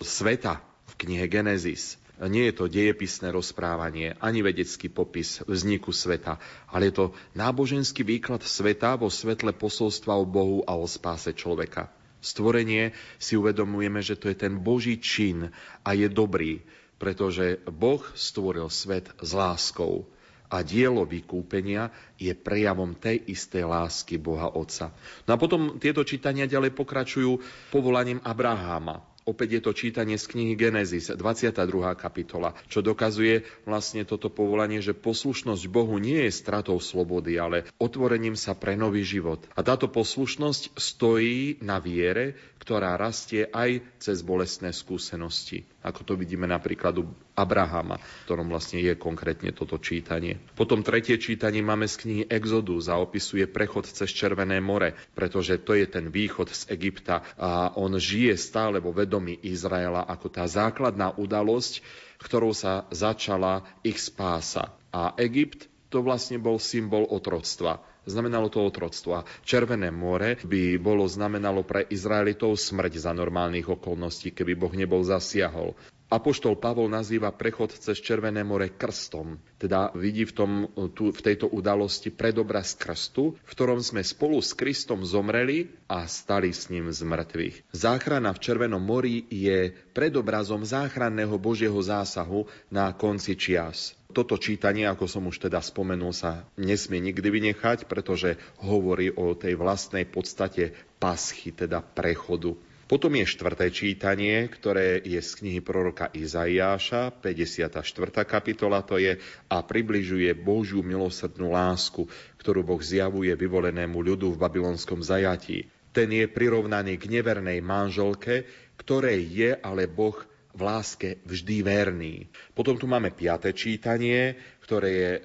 sveta 0.05 0.61
v 0.85 0.93
knihe 1.01 1.25
Genesis. 1.25 1.97
Nie 2.15 2.47
je 2.47 2.55
to 2.55 2.71
dejepisné 2.71 3.27
rozprávanie, 3.33 4.15
ani 4.23 4.39
vedecký 4.39 4.87
popis 4.87 5.43
vzniku 5.43 5.91
sveta, 5.91 6.39
ale 6.71 6.87
je 6.87 7.03
to 7.03 7.05
náboženský 7.35 8.07
výklad 8.07 8.39
sveta 8.45 8.95
vo 8.95 9.11
svetle 9.11 9.51
posolstva 9.51 10.15
o 10.15 10.23
Bohu 10.23 10.63
a 10.63 10.77
o 10.79 10.87
spáse 10.87 11.35
človeka. 11.35 11.91
Stvorenie 12.23 12.95
si 13.19 13.35
uvedomujeme, 13.35 13.99
že 13.99 14.15
to 14.15 14.31
je 14.31 14.37
ten 14.37 14.61
Boží 14.63 14.95
čin 15.01 15.51
a 15.83 15.89
je 15.91 16.07
dobrý, 16.07 16.63
pretože 16.95 17.59
Boh 17.67 18.01
stvoril 18.15 18.71
svet 18.71 19.11
s 19.19 19.35
láskou 19.35 20.07
a 20.47 20.63
dielo 20.63 21.03
vykúpenia 21.03 21.91
je 22.15 22.31
prejavom 22.31 22.95
tej 22.95 23.27
istej 23.27 23.67
lásky 23.67 24.15
Boha 24.15 24.55
Otca. 24.55 24.95
No 25.27 25.35
a 25.35 25.41
potom 25.41 25.81
tieto 25.83 26.05
čítania 26.07 26.47
ďalej 26.47 26.71
pokračujú 26.71 27.43
povolaním 27.75 28.23
Abraháma. 28.23 29.14
Opäť 29.25 29.57
je 29.57 29.61
to 29.65 29.73
čítanie 29.73 30.21
z 30.21 30.29
knihy 30.29 30.53
Genesis, 30.53 31.09
22. 31.09 31.57
kapitola, 31.97 32.53
čo 32.69 32.85
dokazuje 32.85 33.41
vlastne 33.65 34.05
toto 34.05 34.29
povolanie, 34.29 34.85
že 34.85 34.93
poslušnosť 34.93 35.65
Bohu 35.65 35.97
nie 35.97 36.29
je 36.29 36.31
stratou 36.31 36.77
slobody, 36.77 37.41
ale 37.41 37.65
otvorením 37.81 38.37
sa 38.37 38.53
pre 38.53 38.77
nový 38.77 39.01
život. 39.01 39.41
A 39.57 39.65
táto 39.65 39.89
poslušnosť 39.89 40.77
stojí 40.77 41.57
na 41.65 41.81
viere, 41.81 42.37
ktorá 42.61 42.93
rastie 43.01 43.49
aj 43.49 43.81
cez 43.97 44.21
bolestné 44.21 44.69
skúsenosti. 44.69 45.65
Ako 45.81 46.05
to 46.05 46.13
vidíme 46.13 46.45
napríklad 46.45 46.93
u 47.01 47.09
Abrahama, 47.35 47.99
v 47.99 48.23
ktorom 48.23 48.47
vlastne 48.47 48.79
je 48.79 48.95
konkrétne 48.95 49.51
toto 49.51 49.75
čítanie. 49.75 50.39
Potom 50.55 50.81
tretie 50.81 51.19
čítanie 51.19 51.59
máme 51.59 51.85
z 51.85 51.95
knihy 51.99 52.23
Exodus 52.31 52.87
a 52.87 52.95
opisuje 52.95 53.43
prechod 53.51 53.91
cez 53.91 54.07
Červené 54.15 54.63
more, 54.63 54.95
pretože 55.11 55.59
to 55.61 55.75
je 55.75 55.83
ten 55.85 56.07
východ 56.07 56.47
z 56.47 56.71
Egypta 56.71 57.27
a 57.35 57.75
on 57.75 57.99
žije 57.99 58.39
stále 58.39 58.79
vo 58.79 58.95
vedomí 58.95 59.35
Izraela 59.43 60.07
ako 60.07 60.31
tá 60.31 60.47
základná 60.47 61.11
udalosť, 61.19 61.83
ktorou 62.23 62.55
sa 62.55 62.87
začala 62.95 63.67
ich 63.83 63.99
spása. 63.99 64.71
A 64.95 65.11
Egypt 65.19 65.67
to 65.91 65.99
vlastne 65.99 66.39
bol 66.39 66.55
symbol 66.55 67.03
otroctva 67.11 67.83
znamenalo 68.05 68.53
to 68.53 68.61
otroctvo. 68.61 69.11
A 69.21 69.25
Červené 69.41 69.89
more 69.89 70.37
by 70.45 70.77
bolo 70.77 71.09
znamenalo 71.09 71.65
pre 71.65 71.89
Izraelitov 71.89 72.55
smrť 72.55 73.01
za 73.01 73.11
normálnych 73.11 73.65
okolností, 73.65 74.31
keby 74.31 74.53
Boh 74.53 74.73
nebol 74.77 75.01
zasiahol. 75.01 75.73
Apoštol 76.05 76.61
Pavol 76.61 76.85
nazýva 76.85 77.33
prechod 77.33 77.73
cez 77.73 77.97
Červené 77.97 78.45
more 78.45 78.69
krstom. 78.69 79.41
Teda 79.57 79.89
vidí 79.97 80.21
v, 80.29 80.33
tom, 80.37 80.51
tu, 80.93 81.09
v 81.09 81.21
tejto 81.21 81.49
udalosti 81.49 82.13
predobraz 82.13 82.77
krstu, 82.77 83.33
v 83.33 83.49
ktorom 83.49 83.81
sme 83.81 84.05
spolu 84.05 84.37
s 84.37 84.53
Kristom 84.53 85.01
zomreli 85.01 85.73
a 85.89 86.05
stali 86.05 86.53
s 86.53 86.69
ním 86.69 86.93
z 86.93 87.01
mŕtvych. 87.01 87.73
Záchrana 87.73 88.37
v 88.37 88.41
Červenom 88.41 88.85
mori 88.85 89.25
je 89.33 89.73
predobrazom 89.97 90.61
záchranného 90.61 91.41
Božieho 91.41 91.77
zásahu 91.81 92.45
na 92.69 92.93
konci 92.93 93.33
čias 93.33 93.97
toto 94.15 94.39
čítanie, 94.39 94.87
ako 94.87 95.11
som 95.11 95.27
už 95.27 95.43
teda 95.43 95.59
spomenul, 95.59 96.15
sa 96.15 96.47
nesmie 96.55 97.03
nikdy 97.03 97.27
vynechať, 97.27 97.83
pretože 97.83 98.39
hovorí 98.63 99.11
o 99.11 99.35
tej 99.35 99.59
vlastnej 99.59 100.07
podstate 100.07 100.71
paschy, 101.03 101.51
teda 101.51 101.83
prechodu. 101.83 102.55
Potom 102.85 103.17
je 103.17 103.25
štvrté 103.25 103.73
čítanie, 103.73 104.45
ktoré 104.45 105.01
je 105.01 105.17
z 105.17 105.31
knihy 105.41 105.65
proroka 105.65 106.05
Izaiáša, 106.13 107.17
54. 107.17 107.81
kapitola 108.29 108.85
to 108.85 109.01
je, 109.01 109.17
a 109.49 109.57
približuje 109.65 110.29
Božiu 110.37 110.85
milosrdnú 110.85 111.49
lásku, 111.49 112.05
ktorú 112.37 112.61
Boh 112.61 112.77
zjavuje 112.77 113.33
vyvolenému 113.33 113.97
ľudu 113.97 114.37
v 114.37 114.41
babylonskom 114.41 115.01
zajatí. 115.01 115.65
Ten 115.89 116.13
je 116.13 116.29
prirovnaný 116.29 117.01
k 117.01 117.09
nevernej 117.09 117.57
manželke, 117.65 118.45
ktorej 118.77 119.33
je 119.33 119.49
ale 119.65 119.89
Boh 119.89 120.21
v 120.55 120.61
láske 120.63 121.19
vždy 121.27 121.57
verný. 121.67 122.15
Potom 122.55 122.79
tu 122.79 122.87
máme 122.87 123.11
piaté 123.11 123.51
čítanie, 123.51 124.39
ktoré 124.63 124.89
je 124.89 125.11
e, 125.11 125.21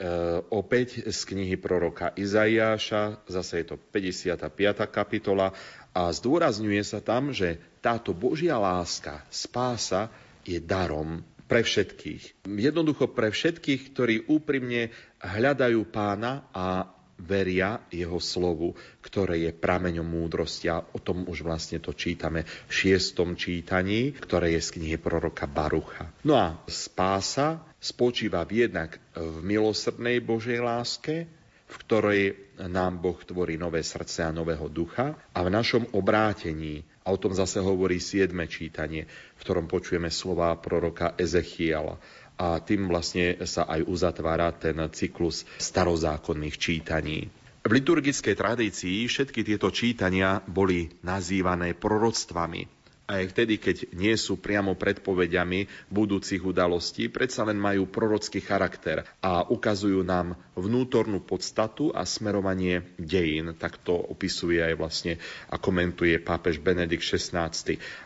opäť 0.51 1.07
z 1.07 1.21
knihy 1.23 1.55
proroka 1.55 2.11
Izaiáša, 2.19 3.25
zase 3.31 3.63
je 3.63 3.67
to 3.73 3.77
55. 3.79 4.51
kapitola 4.91 5.55
a 5.91 6.11
zdôrazňuje 6.11 6.83
sa 6.87 7.03
tam, 7.03 7.35
že 7.35 7.59
táto 7.83 8.15
Božia 8.15 8.61
láska, 8.61 9.27
spása 9.33 10.13
je 10.47 10.63
darom 10.63 11.27
pre 11.51 11.67
všetkých. 11.67 12.47
Jednoducho 12.47 13.11
pre 13.11 13.35
všetkých, 13.35 13.81
ktorí 13.91 14.15
úprimne 14.31 14.95
hľadajú 15.19 15.83
pána 15.91 16.47
a 16.55 16.87
veria 17.21 17.85
jeho 17.93 18.17
slovu, 18.17 18.73
ktoré 19.05 19.45
je 19.45 19.53
prameňom 19.53 20.07
múdrosti. 20.07 20.73
A 20.73 20.81
o 20.81 20.99
tom 21.03 21.29
už 21.29 21.45
vlastne 21.45 21.83
to 21.83 21.93
čítame 21.93 22.47
v 22.47 22.73
šiestom 22.73 23.37
čítaní, 23.37 24.17
ktoré 24.17 24.57
je 24.57 24.61
z 24.65 24.81
knihy 24.81 24.97
proroka 24.97 25.45
Barucha. 25.45 26.09
No 26.25 26.39
a 26.39 26.57
spása 26.65 27.61
spočíva 27.83 28.47
jednak 28.49 28.97
v 29.13 29.43
milosrdnej 29.45 30.23
Božej 30.25 30.63
láske, 30.65 31.29
v 31.71 31.77
ktorej 31.87 32.21
nám 32.67 32.99
Boh 32.99 33.17
tvorí 33.23 33.55
nové 33.55 33.87
srdce 33.87 34.27
a 34.27 34.35
nového 34.35 34.67
ducha 34.67 35.15
a 35.31 35.39
v 35.47 35.55
našom 35.55 35.95
obrátení, 35.95 36.83
a 37.07 37.15
o 37.15 37.19
tom 37.19 37.33
zase 37.33 37.63
hovorí 37.63 38.03
siedme 38.03 38.51
čítanie, 38.51 39.07
v 39.09 39.41
ktorom 39.41 39.71
počujeme 39.71 40.11
slova 40.11 40.53
proroka 40.59 41.15
Ezechiela. 41.15 41.97
A 42.41 42.59
tým 42.61 42.89
vlastne 42.89 43.39
sa 43.45 43.69
aj 43.69 43.87
uzatvára 43.87 44.53
ten 44.57 44.77
cyklus 44.91 45.47
starozákonných 45.61 46.57
čítaní. 46.57 47.29
V 47.61 47.71
liturgickej 47.77 48.35
tradícii 48.37 49.05
všetky 49.05 49.45
tieto 49.45 49.69
čítania 49.69 50.41
boli 50.49 50.89
nazývané 51.05 51.77
proroctvami 51.77 52.80
aj 53.11 53.35
vtedy, 53.35 53.59
keď 53.59 53.77
nie 53.99 54.15
sú 54.15 54.39
priamo 54.39 54.79
predpovediami 54.79 55.91
budúcich 55.91 56.39
udalostí, 56.47 57.11
predsa 57.11 57.43
len 57.43 57.59
majú 57.59 57.91
prorocký 57.91 58.39
charakter 58.39 59.03
a 59.19 59.43
ukazujú 59.51 60.07
nám 60.07 60.39
vnútornú 60.55 61.19
podstatu 61.19 61.91
a 61.91 62.07
smerovanie 62.07 62.87
dejín. 63.03 63.59
Tak 63.59 63.83
to 63.83 63.99
opisuje 63.99 64.63
aj 64.63 64.75
vlastne 64.79 65.19
a 65.51 65.59
komentuje 65.59 66.23
pápež 66.23 66.63
Benedikt 66.63 67.03
XVI. 67.03 67.51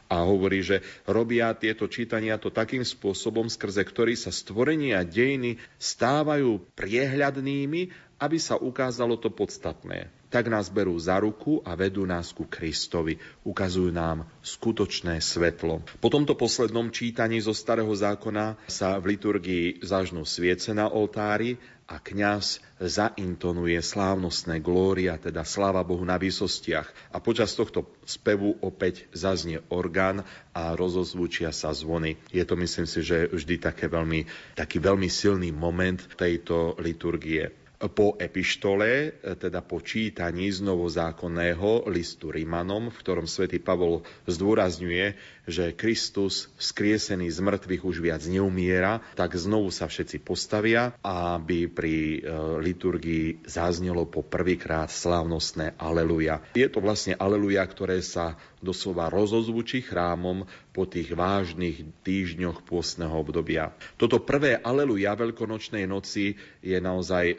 A 0.09 0.25
hovorí, 0.25 0.65
že 0.65 0.81
robia 1.05 1.53
tieto 1.53 1.85
čítania 1.85 2.41
to 2.41 2.49
takým 2.49 2.81
spôsobom, 2.83 3.53
skrze 3.53 3.85
ktorý 3.85 4.17
sa 4.17 4.33
stvorenia 4.33 5.05
dejiny 5.05 5.61
stávajú 5.77 6.65
priehľadnými, 6.73 7.93
aby 8.25 8.39
sa 8.41 8.57
ukázalo 8.57 9.21
to 9.21 9.29
podstatné 9.29 10.24
tak 10.35 10.51
nás 10.51 10.67
berú 10.67 10.99
za 10.99 11.23
ruku 11.23 11.63
a 11.63 11.79
vedú 11.79 12.03
nás 12.03 12.35
ku 12.35 12.51
Kristovi. 12.51 13.23
Ukazujú 13.47 13.95
nám 13.95 14.27
skutočné 14.43 15.23
svetlo. 15.23 15.87
Po 16.03 16.11
tomto 16.11 16.35
poslednom 16.35 16.91
čítaní 16.91 17.39
zo 17.39 17.55
Starého 17.55 17.95
zákona 17.95 18.59
sa 18.67 18.99
v 18.99 19.15
liturgii 19.15 19.87
zažnú 19.87 20.27
sviece 20.27 20.75
na 20.75 20.91
oltári 20.91 21.63
a 21.87 22.03
kňaz 22.03 22.59
zaintonuje 22.83 23.79
slávnostné 23.79 24.59
glória, 24.59 25.15
teda 25.23 25.47
sláva 25.47 25.87
Bohu 25.87 26.03
na 26.03 26.19
výsostiach. 26.19 27.15
A 27.15 27.23
počas 27.23 27.55
tohto 27.55 27.87
spevu 28.03 28.59
opäť 28.59 29.07
zaznie 29.15 29.63
orgán 29.71 30.27
a 30.51 30.75
rozozvučia 30.75 31.55
sa 31.55 31.71
zvony. 31.71 32.19
Je 32.35 32.43
to, 32.43 32.59
myslím 32.59 32.91
si, 32.91 33.07
že 33.07 33.31
vždy 33.31 33.63
také 33.63 33.87
veľmi, 33.87 34.27
taký 34.59 34.83
veľmi 34.83 35.07
silný 35.07 35.55
moment 35.55 36.03
tejto 36.19 36.75
liturgie 36.83 37.64
po 37.93 38.17
epištole, 38.17 39.21
teda 39.37 39.61
po 39.61 39.83
čítaní 39.83 40.49
z 40.49 40.65
novozákonného 40.65 41.91
listu 41.93 42.33
Rimanom, 42.33 42.89
v 42.89 43.01
ktorom 43.01 43.27
svätý 43.29 43.61
Pavol 43.61 44.07
zdôrazňuje, 44.25 45.17
že 45.45 45.77
Kristus 45.77 46.49
vzkriesený 46.57 47.29
z 47.29 47.39
mŕtvych 47.45 47.83
už 47.85 47.97
viac 48.01 48.23
neumiera, 48.25 49.05
tak 49.13 49.37
znovu 49.37 49.69
sa 49.69 49.85
všetci 49.85 50.25
postavia, 50.25 50.97
aby 51.05 51.69
pri 51.69 51.97
e, 51.97 52.19
liturgii 52.65 53.45
zaznelo 53.45 54.09
po 54.09 54.25
prvýkrát 54.25 54.89
slávnostné 54.89 55.77
Aleluja. 55.77 56.41
Je 56.57 56.69
to 56.73 56.81
vlastne 56.81 57.13
Aleluja, 57.21 57.61
ktoré 57.69 58.01
sa 58.01 58.41
doslova 58.65 59.13
rozozvučí 59.13 59.85
chrámom 59.85 60.49
po 60.73 60.89
tých 60.89 61.13
vážnych 61.13 61.85
týždňoch 62.01 62.65
pôstneho 62.65 63.13
obdobia. 63.13 63.77
Toto 64.01 64.25
prvé 64.25 64.57
Aleluja 64.57 65.13
Veľkonočnej 65.13 65.85
noci 65.85 66.41
je 66.65 66.79
naozaj 66.81 67.37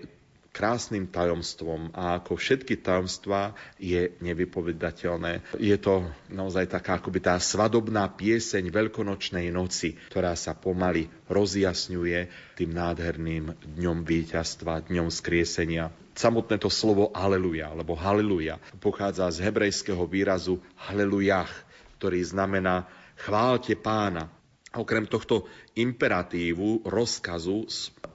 krásnym 0.56 1.12
tajomstvom 1.12 1.92
a 1.92 2.24
ako 2.24 2.40
všetky 2.40 2.80
tajomstvá 2.80 3.52
je 3.76 4.16
nevypovedateľné. 4.24 5.60
Je 5.60 5.76
to 5.76 6.08
naozaj 6.32 6.72
taká 6.72 7.04
akoby 7.04 7.20
tá 7.20 7.36
svadobná 7.36 8.08
pieseň 8.16 8.72
Veľkonočnej 8.72 9.52
noci, 9.52 10.00
ktorá 10.08 10.32
sa 10.40 10.56
pomaly 10.56 11.12
rozjasňuje 11.28 12.20
tým 12.56 12.72
nádherným 12.72 13.52
dňom 13.76 14.08
víťazstva, 14.08 14.88
dňom 14.88 15.12
skriesenia. 15.12 15.92
Samotné 16.16 16.56
to 16.56 16.72
slovo 16.72 17.12
aleluja, 17.12 17.76
alebo 17.76 17.92
haleluja, 18.00 18.56
pochádza 18.80 19.28
z 19.36 19.44
hebrejského 19.44 20.08
výrazu 20.08 20.64
halelujach, 20.80 21.52
ktorý 22.00 22.24
znamená 22.24 22.88
chválte 23.20 23.76
pána. 23.76 24.32
Okrem 24.76 25.08
tohto 25.08 25.48
imperatívu, 25.80 26.84
rozkazu 26.84 27.64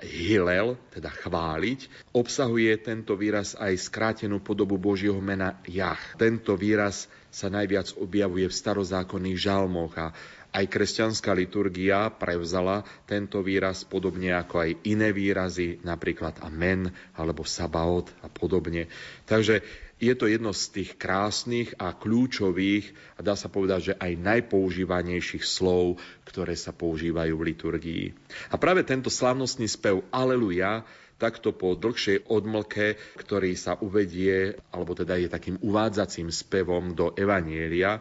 Hillel, 0.00 0.76
teda 0.92 1.12
chváliť, 1.12 2.08
obsahuje 2.16 2.72
tento 2.80 3.16
výraz 3.16 3.52
aj 3.56 3.76
skrátenú 3.76 4.40
podobu 4.40 4.80
Božieho 4.80 5.20
mena 5.20 5.60
Jach. 5.68 6.16
Tento 6.16 6.56
výraz 6.56 7.08
sa 7.30 7.52
najviac 7.52 7.94
objavuje 7.96 8.48
v 8.48 8.58
starozákonných 8.58 9.38
žalmoch 9.38 9.94
a 10.00 10.12
aj 10.50 10.66
kresťanská 10.66 11.30
liturgia 11.32 12.10
prevzala 12.10 12.82
tento 13.06 13.38
výraz 13.40 13.86
podobne 13.86 14.34
ako 14.34 14.66
aj 14.66 14.70
iné 14.86 15.14
výrazy, 15.14 15.78
napríklad 15.86 16.42
amen 16.42 16.90
alebo 17.14 17.46
sabaot 17.46 18.10
a 18.22 18.28
podobne. 18.28 18.90
Takže 19.30 19.62
je 20.00 20.14
to 20.16 20.26
jedno 20.26 20.56
z 20.56 20.80
tých 20.80 20.90
krásnych 20.96 21.76
a 21.76 21.92
kľúčových, 21.92 22.96
a 23.14 23.20
dá 23.20 23.36
sa 23.36 23.52
povedať, 23.52 23.92
že 23.92 23.98
aj 24.00 24.16
najpoužívanejších 24.16 25.44
slov, 25.44 26.00
ktoré 26.24 26.56
sa 26.56 26.72
používajú 26.72 27.36
v 27.36 27.46
liturgii. 27.52 28.04
A 28.48 28.56
práve 28.56 28.80
tento 28.82 29.12
slavnostný 29.12 29.68
spev 29.68 30.00
Aleluja 30.08 30.88
takto 31.20 31.52
po 31.52 31.76
dlhšej 31.76 32.32
odmlke, 32.32 32.96
ktorý 33.20 33.52
sa 33.52 33.76
uvedie, 33.76 34.56
alebo 34.72 34.96
teda 34.96 35.20
je 35.20 35.28
takým 35.28 35.60
uvádzacím 35.60 36.32
spevom 36.32 36.96
do 36.96 37.12
Evanielia, 37.12 38.00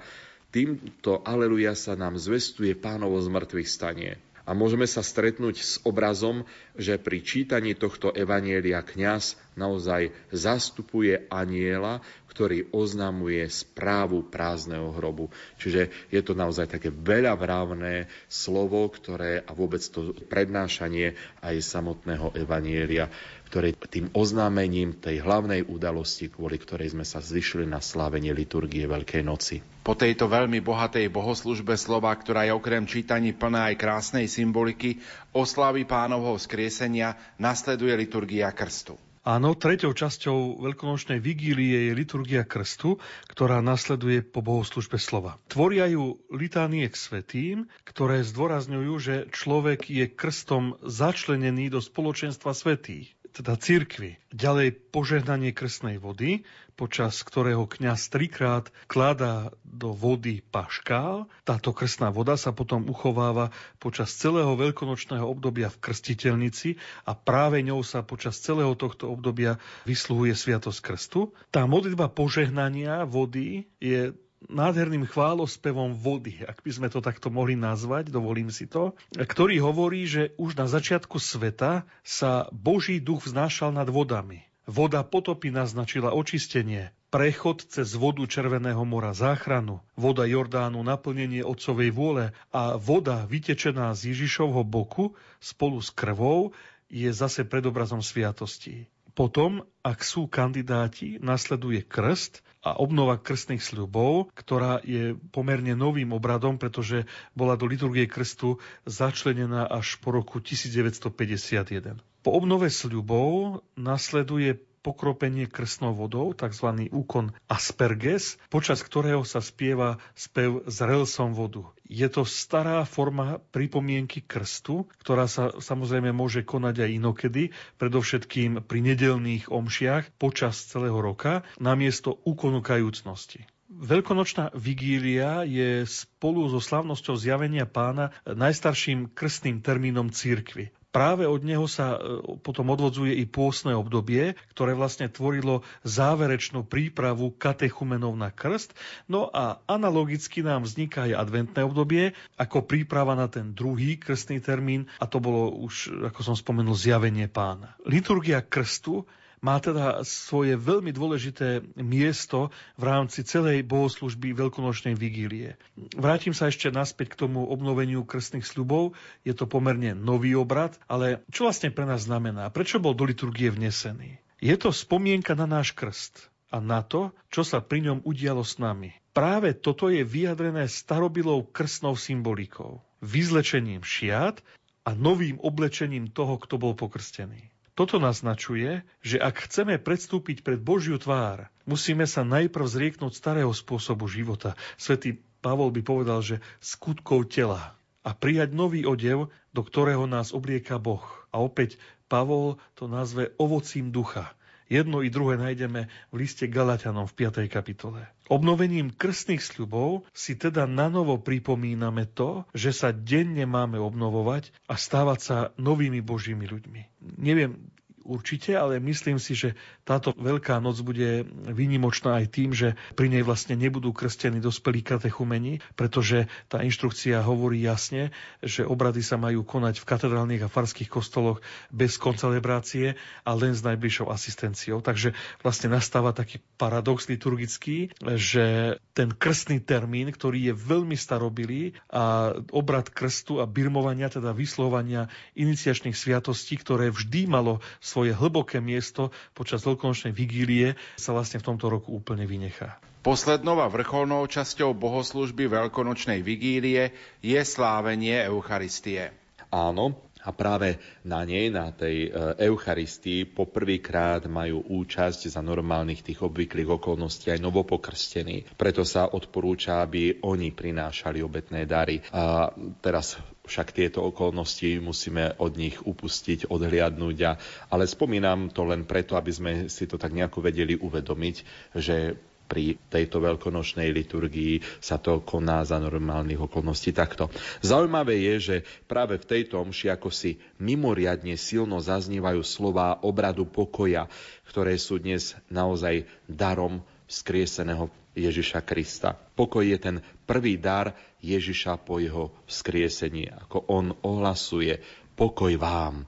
týmto 0.49 1.21
Aleluja 1.25 1.77
sa 1.77 1.93
nám 1.93 2.17
zvestuje 2.17 2.73
pánovo 2.77 3.17
zmrtvých 3.21 3.69
stanie. 3.69 4.11
A 4.49 4.57
môžeme 4.57 4.89
sa 4.89 5.05
stretnúť 5.05 5.61
s 5.61 5.77
obrazom, 5.85 6.41
že 6.73 6.97
pri 6.97 7.21
čítaní 7.21 7.77
tohto 7.77 8.09
evanielia 8.09 8.81
kňaz 8.81 9.37
naozaj 9.53 10.09
zastupuje 10.33 11.29
aniela, 11.29 12.01
ktorý 12.33 12.73
oznamuje 12.73 13.45
správu 13.45 14.25
prázdneho 14.25 14.89
hrobu. 14.89 15.29
Čiže 15.61 15.93
je 16.09 16.21
to 16.25 16.33
naozaj 16.33 16.65
také 16.65 16.89
veľavravné 16.89 18.09
slovo, 18.25 18.89
ktoré 18.89 19.45
a 19.45 19.53
vôbec 19.53 19.85
to 19.85 20.17
prednášanie 20.31 21.13
aj 21.45 21.55
samotného 21.61 22.33
evanielia 22.33 23.05
ktoré 23.49 23.73
tým 23.73 24.13
oznámením 24.13 24.93
tej 24.93 25.25
hlavnej 25.25 25.65
udalosti, 25.65 26.29
kvôli 26.29 26.61
ktorej 26.61 26.93
sme 26.93 27.01
sa 27.01 27.17
zvyšili 27.17 27.65
na 27.65 27.81
slávenie 27.81 28.29
liturgie 28.29 28.85
Veľkej 28.85 29.25
noci. 29.25 29.65
Po 29.81 29.97
tejto 29.97 30.29
veľmi 30.29 30.61
bohatej 30.61 31.09
bohoslužbe 31.09 31.73
slova, 31.73 32.13
ktorá 32.13 32.45
je 32.45 32.53
okrem 32.53 32.85
čítaní 32.85 33.33
plná 33.33 33.73
aj 33.73 33.81
krásnej 33.81 34.29
symboliky, 34.29 35.01
oslavy 35.33 35.89
pánovho 35.89 36.37
skriesenia 36.37 37.17
nasleduje 37.41 37.97
liturgia 37.97 38.53
krstu. 38.53 39.01
Áno, 39.25 39.51
treťou 39.51 39.91
časťou 39.91 40.63
veľkonočnej 40.63 41.19
vigílie 41.19 41.91
je 41.91 41.97
liturgia 41.97 42.47
krstu, 42.47 42.97
ktorá 43.27 43.59
nasleduje 43.59 44.23
po 44.23 44.39
bohoslužbe 44.39 44.95
slova. 44.95 45.35
Tvoria 45.51 45.91
ju 45.91 46.21
litánie 46.31 46.87
k 46.87 46.95
svetým, 46.95 47.57
ktoré 47.83 48.23
zdôrazňujú, 48.23 48.93
že 48.97 49.15
človek 49.33 49.91
je 49.91 50.05
krstom 50.07 50.79
začlenený 50.85 51.67
do 51.67 51.83
spoločenstva 51.83 52.55
svetých 52.55 53.18
teda 53.31 53.55
cirkvi. 53.55 54.17
Ďalej 54.33 54.93
požehnanie 54.93 55.53
krstnej 55.53 56.01
vody, 56.01 56.43
počas 56.79 57.19
ktorého 57.27 57.67
kňaz 57.67 58.07
trikrát 58.07 58.71
kladá 58.87 59.51
do 59.67 59.91
vody 59.91 60.39
paškál. 60.39 61.27
Táto 61.43 61.75
krstná 61.75 62.07
voda 62.07 62.39
sa 62.39 62.55
potom 62.55 62.87
uchováva 62.87 63.51
počas 63.83 64.15
celého 64.15 64.55
veľkonočného 64.55 65.27
obdobia 65.27 65.67
v 65.67 65.81
krstiteľnici 65.83 66.79
a 67.03 67.11
práve 67.19 67.59
ňou 67.59 67.83
sa 67.83 67.99
počas 67.99 68.39
celého 68.39 68.71
tohto 68.79 69.11
obdobia 69.11 69.59
vysluhuje 69.83 70.31
Sviatosť 70.31 70.79
krstu. 70.79 71.35
Tá 71.51 71.67
modlitba 71.67 72.07
požehnania 72.07 73.03
vody 73.03 73.67
je 73.83 74.15
nádherným 74.47 75.03
chválospevom 75.03 75.99
vody, 75.99 76.39
ak 76.47 76.63
by 76.63 76.71
sme 76.71 76.87
to 76.87 77.03
takto 77.03 77.27
mohli 77.27 77.59
nazvať, 77.59 78.07
dovolím 78.07 78.47
si 78.47 78.71
to, 78.71 78.95
ktorý 79.11 79.59
hovorí, 79.59 80.07
že 80.07 80.31
už 80.39 80.55
na 80.55 80.71
začiatku 80.71 81.19
sveta 81.19 81.83
sa 82.05 82.47
Boží 82.55 83.03
duch 83.03 83.27
vznášal 83.27 83.75
nad 83.75 83.91
vodami. 83.91 84.47
Voda 84.69 85.01
potopy 85.01 85.49
naznačila 85.49 86.13
očistenie, 86.13 86.93
prechod 87.09 87.65
cez 87.65 87.97
vodu 87.97 88.21
Červeného 88.29 88.85
mora 88.85 89.17
záchranu, 89.17 89.81
voda 89.97 90.29
Jordánu 90.29 90.85
naplnenie 90.85 91.41
Otcovej 91.41 91.89
vôle 91.89 92.25
a 92.53 92.77
voda 92.77 93.25
vytečená 93.25 93.97
z 93.97 94.13
Ježišovho 94.13 94.61
boku 94.61 95.17
spolu 95.41 95.81
s 95.81 95.89
krvou 95.89 96.53
je 96.85 97.09
zase 97.09 97.49
predobrazom 97.49 98.05
sviatosti. 98.05 98.85
Potom, 99.19 99.67
ak 99.83 99.99
sú 99.99 100.31
kandidáti, 100.31 101.19
nasleduje 101.19 101.83
krst 101.83 102.39
a 102.63 102.79
obnova 102.79 103.19
krstných 103.19 103.59
sľubov, 103.59 104.31
ktorá 104.31 104.79
je 104.79 105.19
pomerne 105.35 105.75
novým 105.75 106.15
obradom, 106.15 106.55
pretože 106.55 107.03
bola 107.35 107.59
do 107.59 107.67
liturgie 107.67 108.07
krstu 108.07 108.63
začlenená 108.87 109.67
až 109.67 109.99
po 109.99 110.15
roku 110.15 110.39
1951. 110.39 111.99
Po 112.23 112.29
obnove 112.31 112.71
sľubov 112.71 113.59
nasleduje 113.75 114.55
pokropenie 114.89 115.45
krstnou 115.45 115.93
vodou, 115.93 116.33
tzv. 116.33 116.89
úkon 116.89 117.29
asperges, 117.45 118.41
počas 118.49 118.81
ktorého 118.81 119.21
sa 119.21 119.37
spieva 119.37 120.01
spev 120.17 120.65
s 120.65 120.81
relsom 120.81 121.37
vodu. 121.37 121.69
Je 121.85 122.09
to 122.09 122.25
stará 122.25 122.81
forma 122.89 123.37
pripomienky 123.53 124.25
krstu, 124.25 124.89
ktorá 125.05 125.29
sa 125.29 125.53
samozrejme 125.61 126.09
môže 126.09 126.41
konať 126.41 126.89
aj 126.89 126.89
inokedy, 126.97 127.43
predovšetkým 127.77 128.65
pri 128.65 128.79
nedelných 128.81 129.53
omšiach 129.53 130.17
počas 130.17 130.57
celého 130.65 130.97
roka, 130.97 131.45
namiesto 131.61 132.17
úkonu 132.25 132.65
kajúcnosti. 132.65 133.45
Veľkonočná 133.69 134.49
vigília 134.57 135.45
je 135.45 135.85
spolu 135.85 136.49
so 136.49 136.57
slavnosťou 136.57 137.13
zjavenia 137.21 137.69
pána 137.69 138.09
najstarším 138.25 139.13
krstným 139.13 139.61
termínom 139.61 140.09
církvy. 140.09 140.73
Práve 140.89 141.29
od 141.29 141.45
neho 141.45 141.69
sa 141.69 141.95
e, 141.95 141.99
potom 142.41 142.73
odvodzuje 142.73 143.13
i 143.13 143.29
pôsne 143.29 143.77
obdobie, 143.77 144.33
ktoré 144.57 144.73
vlastne 144.73 145.05
tvorilo 145.05 145.61
záverečnú 145.85 146.65
prípravu 146.65 147.29
katechumenov 147.37 148.17
na 148.17 148.33
krst. 148.33 148.73
No 149.05 149.29
a 149.29 149.61
analogicky 149.69 150.41
nám 150.41 150.65
vzniká 150.65 151.05
aj 151.05 151.29
adventné 151.29 151.61
obdobie 151.61 152.17
ako 152.41 152.65
príprava 152.65 153.13
na 153.13 153.29
ten 153.29 153.53
druhý 153.53 154.01
krstný 154.01 154.41
termín 154.41 154.89
a 154.97 155.05
to 155.05 155.21
bolo 155.21 155.53
už, 155.61 156.09
ako 156.09 156.25
som 156.25 156.33
spomenul, 156.33 156.73
zjavenie 156.73 157.29
pána. 157.29 157.77
Liturgia 157.85 158.41
krstu 158.41 159.05
má 159.39 159.59
teda 159.59 160.03
svoje 160.03 160.59
veľmi 160.59 160.91
dôležité 160.91 161.63
miesto 161.79 162.51
v 162.75 162.83
rámci 162.83 163.23
celej 163.23 163.63
bohoslužby 163.67 164.35
veľkonočnej 164.35 164.95
vigílie. 164.95 165.55
Vrátim 165.95 166.35
sa 166.35 166.51
ešte 166.51 166.71
naspäť 166.71 167.15
k 167.15 167.19
tomu 167.27 167.47
obnoveniu 167.47 168.03
krstných 168.03 168.47
sľubov. 168.47 168.95
Je 169.23 169.31
to 169.31 169.47
pomerne 169.47 169.95
nový 169.95 170.35
obrad, 170.35 170.75
ale 170.91 171.23
čo 171.31 171.47
vlastne 171.47 171.71
pre 171.71 171.87
nás 171.87 172.07
znamená? 172.07 172.51
Prečo 172.51 172.83
bol 172.83 172.95
do 172.95 173.07
liturgie 173.07 173.51
vnesený? 173.51 174.19
Je 174.39 174.55
to 174.55 174.71
spomienka 174.71 175.35
na 175.35 175.43
náš 175.43 175.75
krst 175.75 176.31
a 176.49 176.63
na 176.63 176.81
to, 176.81 177.11
čo 177.29 177.43
sa 177.43 177.59
pri 177.59 177.91
ňom 177.91 177.99
udialo 178.07 178.41
s 178.41 178.55
nami. 178.57 178.95
Práve 179.11 179.51
toto 179.51 179.91
je 179.91 180.05
vyjadrené 180.05 180.69
starobilou 180.71 181.43
krstnou 181.43 181.99
symbolikou, 181.99 182.79
vyzlečením 183.03 183.83
šiat 183.83 184.39
a 184.87 184.95
novým 184.95 185.37
oblečením 185.43 186.09
toho, 186.09 186.39
kto 186.39 186.55
bol 186.55 186.73
pokrstený. 186.73 187.51
Toto 187.79 187.95
naznačuje, 187.95 188.83
že 188.99 189.23
ak 189.23 189.47
chceme 189.47 189.79
predstúpiť 189.79 190.43
pred 190.43 190.59
Božiu 190.59 190.99
tvár, 190.99 191.47
musíme 191.63 192.03
sa 192.03 192.27
najprv 192.27 192.67
zrieknúť 192.67 193.15
starého 193.15 193.55
spôsobu 193.55 194.03
života. 194.11 194.59
Svetý 194.75 195.23
Pavol 195.39 195.71
by 195.71 195.79
povedal, 195.87 196.19
že 196.19 196.43
skutkov 196.59 197.31
tela 197.31 197.79
a 198.03 198.11
prijať 198.11 198.51
nový 198.51 198.83
odev, 198.83 199.31
do 199.55 199.61
ktorého 199.63 200.11
nás 200.11 200.35
oblieka 200.35 200.75
Boh. 200.75 201.07
A 201.31 201.39
opäť 201.39 201.79
Pavol 202.11 202.59
to 202.75 202.91
nazve 202.91 203.31
ovocím 203.39 203.95
ducha. 203.95 204.27
Jedno 204.69 205.01
i 205.01 205.09
druhé 205.09 205.33
nájdeme 205.41 205.89
v 206.13 206.15
liste 206.15 206.45
Galatianom 206.45 207.09
v 207.09 207.25
5. 207.25 207.49
kapitole. 207.49 208.05
Obnovením 208.29 208.93
krstných 208.93 209.41
sľubov 209.41 210.05
si 210.13 210.37
teda 210.37 210.69
nanovo 210.69 211.17
pripomíname 211.17 212.05
to, 212.13 212.45
že 212.53 212.69
sa 212.69 212.93
denne 212.93 213.49
máme 213.49 213.81
obnovovať 213.81 214.53
a 214.69 214.77
stávať 214.77 215.19
sa 215.19 215.37
novými 215.57 216.05
božími 216.05 216.45
ľuďmi. 216.45 216.81
Neviem, 217.17 217.57
určite, 218.05 218.55
ale 218.55 218.79
myslím 218.81 219.19
si, 219.19 219.35
že 219.35 219.53
táto 219.83 220.15
Veľká 220.15 220.57
noc 220.61 220.79
bude 220.81 221.25
výnimočná 221.49 222.21
aj 222.23 222.25
tým, 222.29 222.49
že 222.53 222.77
pri 222.93 223.09
nej 223.09 223.23
vlastne 223.25 223.57
nebudú 223.57 223.91
krstení 223.91 224.39
dospelí 224.41 224.81
katechumeni, 224.81 225.59
pretože 225.75 226.29
tá 226.47 226.63
inštrukcia 226.63 227.21
hovorí 227.25 227.61
jasne, 227.61 228.09
že 228.39 228.63
obrady 228.65 229.03
sa 229.03 229.19
majú 229.19 229.43
konať 229.43 229.83
v 229.83 229.87
katedrálnych 229.87 230.45
a 230.45 230.51
farských 230.51 230.89
kostoloch 230.89 231.43
bez 231.69 231.99
koncelebrácie 231.99 232.95
a 233.25 233.31
len 233.35 233.53
s 233.53 233.61
najbližšou 233.65 234.09
asistenciou. 234.09 234.79
Takže 234.79 235.13
vlastne 235.43 235.69
nastáva 235.73 236.15
taký 236.15 236.41
paradox 236.57 237.11
liturgický, 237.11 237.91
že 238.15 238.77
ten 238.95 239.11
krstný 239.11 239.59
termín, 239.59 240.11
ktorý 240.11 240.51
je 240.51 240.53
veľmi 240.55 240.95
starobilý 240.95 241.75
a 241.91 242.35
obrad 242.55 242.87
krstu 242.87 243.43
a 243.43 243.45
birmovania, 243.45 244.07
teda 244.07 244.31
vyslovania 244.31 245.11
iniciačných 245.35 245.95
sviatostí, 245.95 246.55
ktoré 246.59 246.91
vždy 246.91 247.27
malo 247.27 247.59
svoj 247.83 247.98
svoje 247.99 248.15
hlboké 248.15 248.63
miesto 248.63 249.11
počas 249.35 249.59
veľkonočnej 249.67 250.15
vigílie 250.15 250.79
sa 250.95 251.11
vlastne 251.11 251.43
v 251.43 251.51
tomto 251.51 251.67
roku 251.67 251.91
úplne 251.91 252.23
vynechá. 252.23 252.79
Poslednou 253.03 253.59
a 253.59 253.67
vrcholnou 253.67 254.23
časťou 254.23 254.71
bohoslužby 254.71 255.51
veľkonočnej 255.51 256.23
vigílie 256.23 256.95
je 257.19 257.39
slávenie 257.43 258.23
Eucharistie. 258.23 259.11
Áno, 259.51 259.99
a 260.23 260.31
práve 260.31 260.79
na 261.03 261.27
nej, 261.27 261.51
na 261.51 261.75
tej 261.75 262.07
e, 262.07 262.47
Eucharistii, 262.47 263.27
poprvýkrát 263.35 264.23
majú 264.31 264.63
účasť 264.63 265.35
za 265.35 265.43
normálnych 265.43 265.99
tých 265.99 266.23
obvyklých 266.23 266.79
okolností 266.79 267.35
aj 267.35 267.43
novopokrstení. 267.43 268.47
Preto 268.55 268.87
sa 268.87 269.11
odporúča, 269.11 269.83
aby 269.83 270.23
oni 270.23 270.55
prinášali 270.55 271.19
obetné 271.19 271.67
dary. 271.67 271.99
A 272.15 272.47
teraz 272.79 273.19
však 273.49 273.73
tieto 273.73 274.05
okolnosti 274.05 274.77
musíme 274.77 275.33
od 275.41 275.57
nich 275.57 275.81
upustiť, 275.81 276.53
odhliadnúť. 276.53 277.17
A, 277.25 277.31
ale 277.73 277.89
spomínam 277.89 278.53
to 278.53 278.61
len 278.69 278.85
preto, 278.85 279.17
aby 279.17 279.31
sme 279.33 279.51
si 279.65 279.89
to 279.89 279.97
tak 279.97 280.13
nejako 280.13 280.45
vedeli 280.45 280.77
uvedomiť, 280.77 281.35
že 281.73 282.13
pri 282.49 282.81
tejto 282.89 283.21
veľkonočnej 283.21 283.93
liturgii 283.93 284.81
sa 284.81 284.97
to 284.97 285.21
koná 285.21 285.61
za 285.61 285.77
normálnych 285.77 286.41
okolností 286.41 286.89
takto. 286.89 287.29
Zaujímavé 287.61 288.17
je, 288.25 288.35
že 288.41 288.55
práve 288.89 289.21
v 289.21 289.29
tejto 289.29 289.61
omši 289.61 289.93
ako 289.93 290.09
si 290.09 290.41
mimoriadne 290.57 291.37
silno 291.37 291.77
zaznívajú 291.77 292.41
slová 292.41 292.97
obradu 293.05 293.45
pokoja, 293.45 294.09
ktoré 294.49 294.81
sú 294.81 294.97
dnes 294.97 295.37
naozaj 295.53 296.09
darom 296.25 296.81
skrieseného 297.05 297.93
Ježiša 298.17 298.65
Krista. 298.65 299.13
Pokoj 299.37 299.61
je 299.61 299.77
ten 299.77 299.95
prvý 300.29 300.61
dar 300.61 300.93
Ježiša 301.25 301.81
po 301.81 301.97
jeho 301.97 302.29
vzkriesení, 302.45 303.33
ako 303.33 303.65
on 303.65 303.97
ohlasuje 304.05 304.77
pokoj 305.17 305.57
vám. 305.57 306.05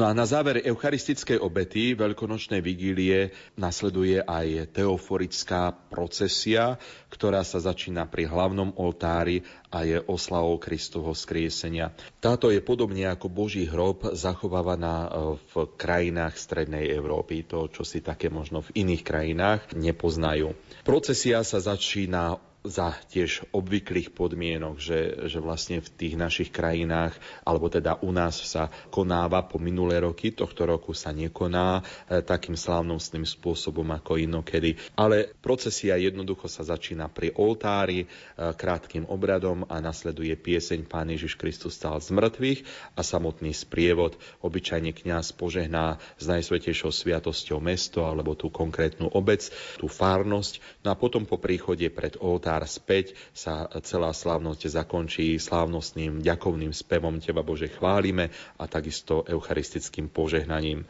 No 0.00 0.08
a 0.08 0.16
na 0.16 0.24
záver 0.24 0.64
eucharistickej 0.64 1.36
obety 1.44 1.92
veľkonočnej 1.92 2.64
vigílie 2.64 3.36
nasleduje 3.60 4.24
aj 4.24 4.72
teoforická 4.72 5.76
procesia, 5.92 6.80
ktorá 7.12 7.44
sa 7.44 7.60
začína 7.60 8.08
pri 8.08 8.24
hlavnom 8.24 8.72
oltári 8.80 9.44
a 9.68 9.84
je 9.84 10.00
oslavou 10.08 10.56
Kristovho 10.56 11.12
skriesenia. 11.12 11.92
Táto 12.16 12.48
je 12.48 12.64
podobne 12.64 13.12
ako 13.12 13.28
Boží 13.28 13.68
hrob 13.68 14.16
zachovávaná 14.16 14.96
e, 15.04 15.08
v 15.36 15.54
krajinách 15.76 16.40
Strednej 16.40 16.88
Európy, 16.88 17.44
to, 17.44 17.68
čo 17.68 17.84
si 17.84 18.00
také 18.00 18.32
možno 18.32 18.64
v 18.64 18.72
iných 18.80 19.04
krajinách 19.04 19.76
nepoznajú. 19.76 20.56
Procesia 20.80 21.44
sa 21.44 21.60
začína 21.60 22.40
za 22.60 22.92
tiež 23.08 23.48
obvyklých 23.56 24.12
podmienok, 24.12 24.76
že, 24.76 25.00
že 25.32 25.40
vlastne 25.40 25.80
v 25.80 25.88
tých 25.96 26.14
našich 26.20 26.52
krajinách, 26.52 27.16
alebo 27.40 27.72
teda 27.72 27.96
u 28.04 28.12
nás 28.12 28.36
sa 28.36 28.68
konáva 28.92 29.40
po 29.48 29.56
minulé 29.56 30.04
roky, 30.04 30.28
tohto 30.36 30.68
roku 30.68 30.92
sa 30.92 31.08
nekoná 31.08 31.80
e, 31.80 32.20
takým 32.20 32.60
slávnostným 32.60 33.24
spôsobom 33.24 33.88
ako 33.96 34.20
inokedy. 34.20 34.76
Ale 34.92 35.32
procesia 35.40 35.96
jednoducho 35.96 36.52
sa 36.52 36.60
začína 36.60 37.08
pri 37.08 37.32
oltári 37.32 38.04
e, 38.04 38.06
krátkým 38.36 39.08
obradom 39.08 39.64
a 39.64 39.80
nasleduje 39.80 40.36
pieseň 40.36 40.84
Pán 40.84 41.08
Ježiš 41.08 41.40
Kristus 41.40 41.80
stal 41.80 41.96
z 42.04 42.12
mŕtvych 42.12 42.60
a 42.92 43.00
samotný 43.00 43.56
sprievod. 43.56 44.20
Obyčajne 44.44 44.92
kňaz 44.92 45.32
požehná 45.32 45.96
s 46.20 46.28
najsvetejšou 46.28 46.92
sviatosťou 46.92 47.56
mesto 47.56 48.04
alebo 48.04 48.36
tú 48.36 48.52
konkrétnu 48.52 49.08
obec, 49.16 49.48
tú 49.80 49.88
farnosť. 49.88 50.84
No 50.84 50.92
a 50.92 50.98
potom 51.00 51.24
po 51.24 51.40
príchode 51.40 51.88
pred 51.88 52.20
oltári 52.20 52.49
oltár 52.50 52.66
späť, 52.66 53.14
sa 53.30 53.70
celá 53.86 54.10
slávnosť 54.10 54.74
zakončí 54.74 55.38
slávnostným 55.38 56.18
ďakovným 56.18 56.74
spevom 56.74 57.22
Teba 57.22 57.46
Bože 57.46 57.70
chválime 57.70 58.34
a 58.58 58.66
takisto 58.66 59.22
eucharistickým 59.22 60.10
požehnaním. 60.10 60.82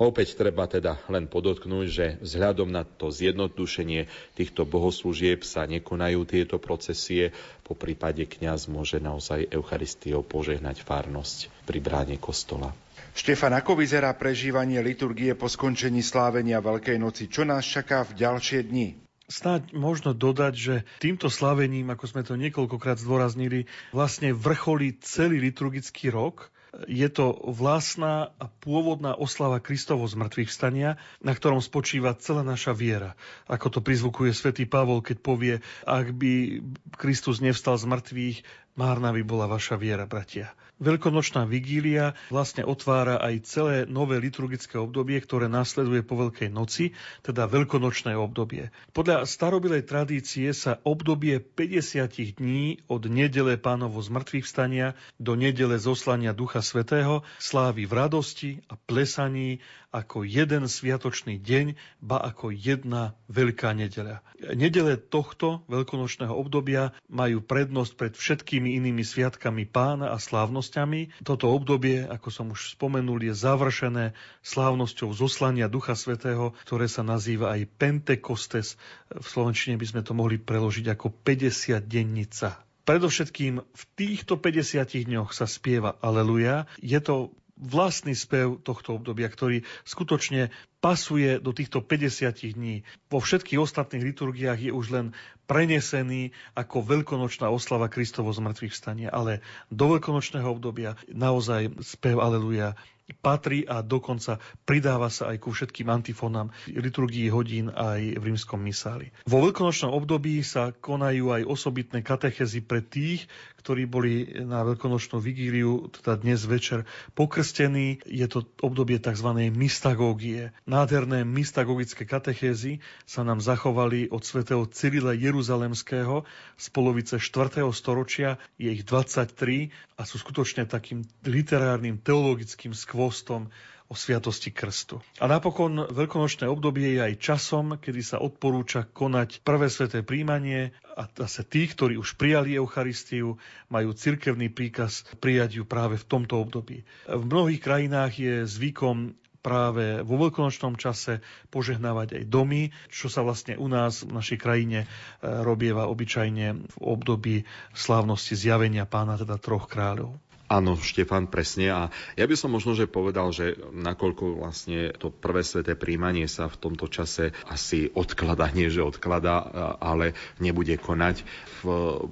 A 0.00 0.08
opäť 0.08 0.40
treba 0.40 0.64
teda 0.64 1.04
len 1.12 1.28
podotknúť, 1.28 1.86
že 1.92 2.06
vzhľadom 2.24 2.72
na 2.72 2.88
to 2.88 3.12
zjednodušenie 3.12 4.08
týchto 4.32 4.64
bohoslúžieb 4.64 5.44
sa 5.44 5.68
nekonajú 5.68 6.24
tieto 6.24 6.56
procesie, 6.56 7.36
po 7.60 7.76
prípade 7.76 8.24
kňaz 8.24 8.72
môže 8.72 8.96
naozaj 8.96 9.52
Eucharistiou 9.52 10.24
požehnať 10.24 10.80
farnosť 10.80 11.52
pri 11.68 11.76
bráne 11.84 12.16
kostola. 12.16 12.72
Štefan, 13.12 13.52
ako 13.52 13.76
vyzerá 13.76 14.16
prežívanie 14.16 14.80
liturgie 14.80 15.36
po 15.36 15.44
skončení 15.44 16.00
slávenia 16.00 16.64
Veľkej 16.64 16.96
noci? 16.96 17.28
Čo 17.28 17.44
nás 17.44 17.68
čaká 17.68 18.00
v 18.08 18.16
ďalšie 18.16 18.64
dni? 18.64 19.11
Snáď 19.32 19.72
možno 19.72 20.12
dodať, 20.12 20.52
že 20.52 20.74
týmto 21.00 21.32
slavením, 21.32 21.88
ako 21.88 22.04
sme 22.04 22.20
to 22.20 22.36
niekoľkokrát 22.36 23.00
zdôraznili, 23.00 23.64
vlastne 23.96 24.36
vrcholí 24.36 25.00
celý 25.00 25.40
liturgický 25.40 26.12
rok. 26.12 26.52
Je 26.84 27.04
to 27.08 27.36
vlastná 27.52 28.32
a 28.36 28.48
pôvodná 28.48 29.16
oslava 29.16 29.60
Kristovo 29.60 30.04
zmrtvých 30.08 30.52
vstania, 30.52 31.00
na 31.20 31.32
ktorom 31.32 31.60
spočíva 31.64 32.16
celá 32.16 32.44
naša 32.44 32.76
viera. 32.76 33.16
Ako 33.48 33.72
to 33.72 33.80
prizvukuje 33.84 34.32
svätý 34.36 34.68
Pavol, 34.68 35.04
keď 35.04 35.16
povie, 35.20 35.54
ak 35.84 36.12
by 36.16 36.64
Kristus 36.96 37.44
nevstal 37.44 37.76
z 37.76 37.88
mŕtvych, 37.88 38.36
márna 38.76 39.12
by 39.12 39.20
bola 39.24 39.48
vaša 39.48 39.76
viera, 39.80 40.08
bratia. 40.08 40.52
Veľkonočná 40.82 41.46
vigília 41.46 42.18
vlastne 42.26 42.66
otvára 42.66 43.22
aj 43.22 43.34
celé 43.46 43.76
nové 43.86 44.18
liturgické 44.18 44.82
obdobie, 44.82 45.22
ktoré 45.22 45.46
nasleduje 45.46 46.02
po 46.02 46.18
Veľkej 46.18 46.50
noci, 46.50 46.90
teda 47.22 47.46
veľkonočné 47.46 48.18
obdobie. 48.18 48.74
Podľa 48.90 49.22
starobilej 49.22 49.86
tradície 49.86 50.50
sa 50.50 50.82
obdobie 50.82 51.38
50 51.38 52.34
dní 52.34 52.82
od 52.90 53.06
nedele 53.06 53.54
pánovo 53.62 54.02
zmrtvých 54.02 54.42
vstania 54.42 54.98
do 55.22 55.38
nedele 55.38 55.78
zoslania 55.78 56.34
Ducha 56.34 56.66
Svetého 56.66 57.22
slávi 57.38 57.86
v 57.86 57.92
radosti 57.94 58.50
a 58.66 58.74
plesaní 58.74 59.62
ako 59.92 60.24
jeden 60.24 60.64
sviatočný 60.64 61.36
deň, 61.36 61.76
ba 62.00 62.16
ako 62.24 62.48
jedna 62.48 63.12
veľká 63.28 63.76
nedeľa. 63.76 64.24
Nedele 64.56 64.96
tohto 64.96 65.62
veľkonočného 65.68 66.32
obdobia 66.32 66.96
majú 67.12 67.44
prednosť 67.44 67.92
pred 67.94 68.12
všetkými 68.16 68.72
inými 68.80 69.04
sviatkami 69.04 69.68
pána 69.68 70.10
a 70.10 70.18
slávnosťami. 70.18 71.22
Toto 71.22 71.52
obdobie, 71.52 72.08
ako 72.08 72.28
som 72.32 72.46
už 72.50 72.74
spomenul, 72.74 73.20
je 73.20 73.36
završené 73.36 74.16
slávnosťou 74.40 75.12
zoslania 75.12 75.68
Ducha 75.68 75.92
Svetého, 75.92 76.56
ktoré 76.64 76.88
sa 76.88 77.04
nazýva 77.04 77.52
aj 77.52 77.68
Pentekostes. 77.76 78.80
V 79.12 79.26
Slovenčine 79.28 79.76
by 79.76 79.86
sme 79.86 80.02
to 80.02 80.16
mohli 80.16 80.40
preložiť 80.40 80.88
ako 80.88 81.12
50 81.22 81.84
dennica. 81.84 82.64
Predovšetkým 82.82 83.62
v 83.62 83.82
týchto 83.94 84.42
50 84.42 85.06
dňoch 85.06 85.30
sa 85.30 85.46
spieva 85.46 85.94
Aleluja. 86.02 86.66
Je 86.82 86.98
to 86.98 87.30
vlastný 87.62 88.18
spev 88.18 88.58
tohto 88.66 88.98
obdobia, 88.98 89.30
ktorý 89.30 89.62
skutočne 89.86 90.50
pasuje 90.82 91.38
do 91.38 91.54
týchto 91.54 91.78
50 91.78 92.58
dní. 92.58 92.82
Vo 93.06 93.22
všetkých 93.22 93.62
ostatných 93.62 94.02
liturgiách 94.02 94.58
je 94.66 94.72
už 94.74 94.86
len 94.90 95.06
prenesený 95.46 96.34
ako 96.58 96.82
veľkonočná 96.82 97.46
oslava 97.46 97.86
Kristovo 97.86 98.34
zmrtvých 98.34 98.74
stania, 98.74 99.08
ale 99.14 99.46
do 99.70 99.94
veľkonočného 99.94 100.48
obdobia 100.50 100.98
naozaj 101.06 101.70
spev 101.86 102.18
Aleluja 102.18 102.74
patrí 103.12 103.68
a 103.68 103.84
dokonca 103.84 104.40
pridáva 104.64 105.12
sa 105.12 105.34
aj 105.34 105.42
ku 105.42 105.52
všetkým 105.52 105.90
antifónam 105.92 106.54
liturgii 106.70 107.28
hodín 107.28 107.68
aj 107.68 108.16
v 108.16 108.22
rímskom 108.22 108.62
misáli. 108.62 109.12
Vo 109.28 109.44
veľkonočnom 109.44 109.92
období 109.92 110.40
sa 110.40 110.72
konajú 110.72 111.34
aj 111.34 111.42
osobitné 111.44 112.00
katechezy 112.00 112.64
pre 112.64 112.80
tých, 112.80 113.28
ktorí 113.60 113.86
boli 113.86 114.26
na 114.42 114.64
veľkonočnú 114.66 115.22
vigíliu, 115.22 115.92
teda 115.92 116.18
dnes 116.18 116.42
večer, 116.42 116.82
pokrstení. 117.14 118.02
Je 118.02 118.26
to 118.26 118.48
obdobie 118.58 118.98
tzv. 118.98 119.50
mystagógie. 119.54 120.50
Nádherné 120.72 121.28
mystagogické 121.28 122.08
katechézy 122.08 122.80
sa 123.04 123.20
nám 123.20 123.44
zachovali 123.44 124.08
od 124.08 124.24
svätého 124.24 124.64
Cyrila 124.64 125.12
Jeruzalemského 125.12 126.24
z 126.56 126.66
polovice 126.72 127.20
4. 127.20 127.60
storočia. 127.76 128.40
Je 128.56 128.72
ich 128.72 128.80
23 128.80 129.68
a 130.00 130.08
sú 130.08 130.16
skutočne 130.16 130.64
takým 130.64 131.04
literárnym 131.28 132.00
teologickým 132.00 132.72
skvostom 132.72 133.52
o 133.92 133.94
sviatosti 133.94 134.48
krstu. 134.48 135.04
A 135.20 135.28
napokon 135.28 135.92
veľkonočné 135.92 136.48
obdobie 136.48 136.96
je 136.96 137.04
aj 137.04 137.20
časom, 137.20 137.76
kedy 137.76 138.00
sa 138.00 138.24
odporúča 138.24 138.88
konať 138.88 139.44
prvé 139.44 139.68
sveté 139.68 140.00
príjmanie 140.00 140.72
a 140.96 141.04
zase 141.04 141.44
tí, 141.44 141.68
ktorí 141.68 142.00
už 142.00 142.16
prijali 142.16 142.56
Eucharistiu, 142.56 143.36
majú 143.68 143.92
cirkevný 143.92 144.48
príkaz 144.48 145.04
prijať 145.20 145.60
ju 145.60 145.68
práve 145.68 146.00
v 146.00 146.08
tomto 146.08 146.40
období. 146.40 146.80
V 147.04 147.24
mnohých 147.28 147.60
krajinách 147.60 148.16
je 148.16 148.34
zvykom 148.48 149.12
práve 149.42 150.00
vo 150.06 150.16
veľkonočnom 150.22 150.78
čase 150.78 151.20
požehnávať 151.50 152.22
aj 152.22 152.24
domy, 152.30 152.70
čo 152.88 153.10
sa 153.10 153.26
vlastne 153.26 153.58
u 153.58 153.66
nás 153.66 154.06
v 154.06 154.14
našej 154.14 154.38
krajine 154.38 154.86
e, 154.86 154.86
robieva 155.20 155.90
obyčajne 155.90 156.46
v 156.70 156.76
období 156.78 157.42
slávnosti 157.74 158.38
zjavenia 158.38 158.86
pána, 158.86 159.18
teda 159.18 159.36
troch 159.36 159.66
kráľov. 159.66 160.14
Áno, 160.52 160.76
Štefan, 160.76 161.32
presne. 161.32 161.72
A 161.72 161.80
ja 162.12 162.28
by 162.28 162.36
som 162.36 162.52
možno, 162.52 162.76
že 162.76 162.84
povedal, 162.84 163.32
že 163.32 163.56
nakoľko 163.72 164.36
vlastne 164.36 164.92
to 165.00 165.08
prvé 165.08 165.40
sveté 165.40 165.72
príjmanie 165.72 166.28
sa 166.28 166.52
v 166.52 166.60
tomto 166.60 166.92
čase 166.92 167.32
asi 167.48 167.88
odklada, 167.88 168.52
nie 168.56 168.68
že 168.68 168.84
odklada, 168.84 169.48
ale 169.80 170.12
nebude 170.44 170.76
konať 170.76 171.24
v, 171.64 171.64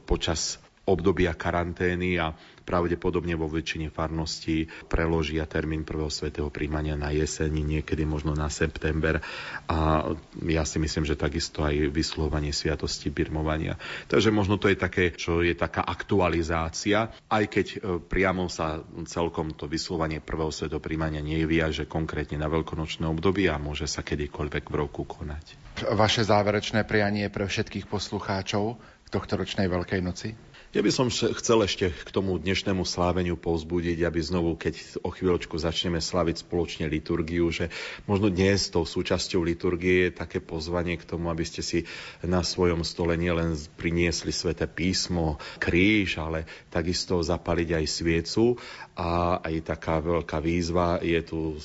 počas 0.09 0.57
obdobia 0.91 1.39
karantény 1.39 2.19
a 2.19 2.35
pravdepodobne 2.71 3.35
vo 3.35 3.51
väčšine 3.51 3.91
farností 3.91 4.71
preložia 4.87 5.43
termín 5.51 5.83
prvého 5.83 6.07
svetého 6.07 6.47
príjmania 6.55 6.95
na 6.95 7.11
jeseň, 7.11 7.51
niekedy 7.51 8.07
možno 8.07 8.35
na 8.39 8.47
september 8.47 9.19
a 9.67 10.07
ja 10.47 10.63
si 10.63 10.79
myslím, 10.79 11.03
že 11.03 11.19
takisto 11.19 11.67
aj 11.67 11.91
vyslovanie 11.91 12.55
sviatosti 12.55 13.11
birmovania. 13.11 13.75
Takže 14.07 14.31
možno 14.31 14.55
to 14.55 14.71
je 14.71 14.79
také, 14.79 15.11
čo 15.11 15.43
je 15.43 15.59
taká 15.59 15.83
aktualizácia, 15.83 17.11
aj 17.27 17.45
keď 17.51 17.67
e, 17.67 17.79
priamo 17.99 18.47
sa 18.47 18.87
celkom 19.11 19.51
to 19.51 19.67
vyslovanie 19.67 20.23
prvého 20.23 20.55
svetého 20.55 20.79
príjmania 20.79 21.25
neviaže 21.25 21.91
konkrétne 21.91 22.39
na 22.39 22.47
veľkonočné 22.47 23.03
obdobie 23.11 23.51
a 23.51 23.59
môže 23.59 23.91
sa 23.91 24.07
kedykoľvek 24.07 24.65
v 24.71 24.75
roku 24.79 25.03
konať. 25.03 25.59
Vaše 25.91 26.23
záverečné 26.23 26.85
prianie 26.85 27.27
pre 27.33 27.49
všetkých 27.49 27.89
poslucháčov 27.89 28.79
tohto 29.11 29.35
ročnej 29.35 29.67
Veľkej 29.67 30.01
noci? 30.01 30.31
Ja 30.71 30.87
by 30.87 30.93
som 30.95 31.11
chcel 31.11 31.67
ešte 31.67 31.91
k 31.91 32.11
tomu 32.15 32.39
dnešnému 32.39 32.87
sláveniu 32.87 33.35
povzbudiť, 33.35 34.07
aby 34.07 34.23
znovu, 34.23 34.55
keď 34.55 35.03
o 35.03 35.11
chvíľočku 35.11 35.59
začneme 35.59 35.99
slaviť 35.99 36.47
spoločne 36.47 36.87
liturgiu, 36.87 37.51
že 37.51 37.75
možno 38.07 38.31
dnes 38.31 38.71
tou 38.71 38.87
súčasťou 38.87 39.43
liturgie 39.43 40.07
je 40.07 40.11
také 40.15 40.39
pozvanie 40.39 40.95
k 40.95 41.03
tomu, 41.03 41.27
aby 41.27 41.43
ste 41.43 41.67
si 41.67 41.91
na 42.23 42.47
svojom 42.47 42.87
stole 42.87 43.19
nielen 43.19 43.59
priniesli 43.75 44.31
sväté 44.31 44.71
písmo, 44.71 45.43
kríž, 45.59 46.23
ale 46.23 46.47
takisto 46.71 47.19
zapaliť 47.19 47.75
aj 47.75 47.87
sviecu. 47.91 48.55
A 48.95 49.43
aj 49.43 49.75
taká 49.75 49.99
veľká 49.99 50.39
výzva 50.39 51.03
je 51.03 51.19
tu 51.27 51.59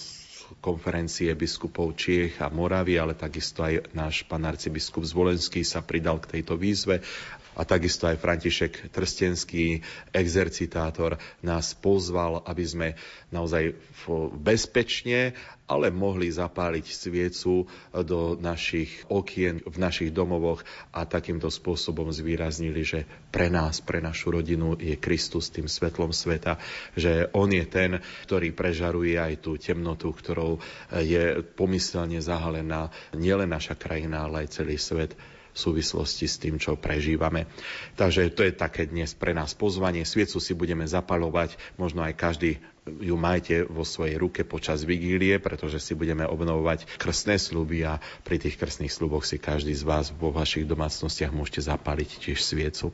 konferencie 0.66 1.30
biskupov 1.38 1.94
Čiech 1.94 2.42
a 2.42 2.50
Moravy, 2.50 2.98
ale 2.98 3.14
takisto 3.14 3.62
aj 3.62 3.94
náš 3.94 4.26
pán 4.26 4.42
arcibiskup 4.50 5.06
Zvolenský 5.06 5.62
sa 5.62 5.86
pridal 5.86 6.18
k 6.18 6.42
tejto 6.42 6.58
výzve. 6.58 7.06
A 7.56 7.64
takisto 7.64 8.10
aj 8.10 8.20
František 8.20 8.92
Trstenský, 8.92 9.80
exercitátor, 10.12 11.16
nás 11.40 11.72
pozval, 11.72 12.44
aby 12.44 12.64
sme 12.68 12.88
naozaj 13.32 13.78
bezpečne, 14.44 15.32
ale 15.66 15.90
mohli 15.90 16.30
zapáliť 16.30 16.86
sviecu 16.86 17.66
do 18.06 18.38
našich 18.38 19.02
okien 19.10 19.66
v 19.66 19.78
našich 19.82 20.14
domovoch 20.14 20.62
a 20.94 21.10
takýmto 21.10 21.50
spôsobom 21.50 22.14
zvýraznili, 22.14 22.82
že 22.86 23.00
pre 23.34 23.50
nás, 23.50 23.82
pre 23.82 23.98
našu 23.98 24.38
rodinu 24.38 24.78
je 24.78 24.94
Kristus 24.94 25.50
tým 25.50 25.66
svetlom 25.66 26.14
sveta, 26.14 26.62
že 26.94 27.34
On 27.34 27.50
je 27.50 27.66
ten, 27.66 27.98
ktorý 28.30 28.54
prežaruje 28.54 29.18
aj 29.18 29.42
tú 29.42 29.58
temnotu, 29.58 30.14
ktorou 30.14 30.62
je 30.94 31.42
pomyselne 31.58 32.22
zahalená 32.22 32.94
nielen 33.18 33.50
naša 33.50 33.74
krajina, 33.74 34.30
ale 34.30 34.46
aj 34.46 34.62
celý 34.62 34.78
svet 34.78 35.18
v 35.56 35.58
súvislosti 35.58 36.28
s 36.28 36.36
tým, 36.36 36.60
čo 36.60 36.76
prežívame. 36.76 37.48
Takže 37.96 38.28
to 38.36 38.44
je 38.44 38.52
také 38.52 38.92
dnes 38.92 39.16
pre 39.16 39.32
nás 39.32 39.56
pozvanie. 39.56 40.04
Sviecu 40.04 40.44
si 40.44 40.52
budeme 40.52 40.84
zapalovať, 40.84 41.56
možno 41.80 42.04
aj 42.04 42.14
každý 42.20 42.60
ju 42.86 43.16
majte 43.18 43.66
vo 43.66 43.82
svojej 43.82 44.16
ruke 44.22 44.46
počas 44.46 44.86
vigílie, 44.86 45.42
pretože 45.42 45.82
si 45.82 45.98
budeme 45.98 46.24
obnovovať 46.26 46.86
krstné 47.02 47.42
sluby 47.42 47.82
a 47.82 47.98
pri 48.22 48.38
tých 48.38 48.62
krstných 48.62 48.94
sluboch 48.94 49.26
si 49.26 49.42
každý 49.42 49.74
z 49.74 49.84
vás 49.84 50.14
vo 50.14 50.30
vašich 50.30 50.70
domácnostiach 50.70 51.34
môžete 51.34 51.66
zapaliť 51.66 52.10
tiež 52.22 52.40
sviecu. 52.40 52.94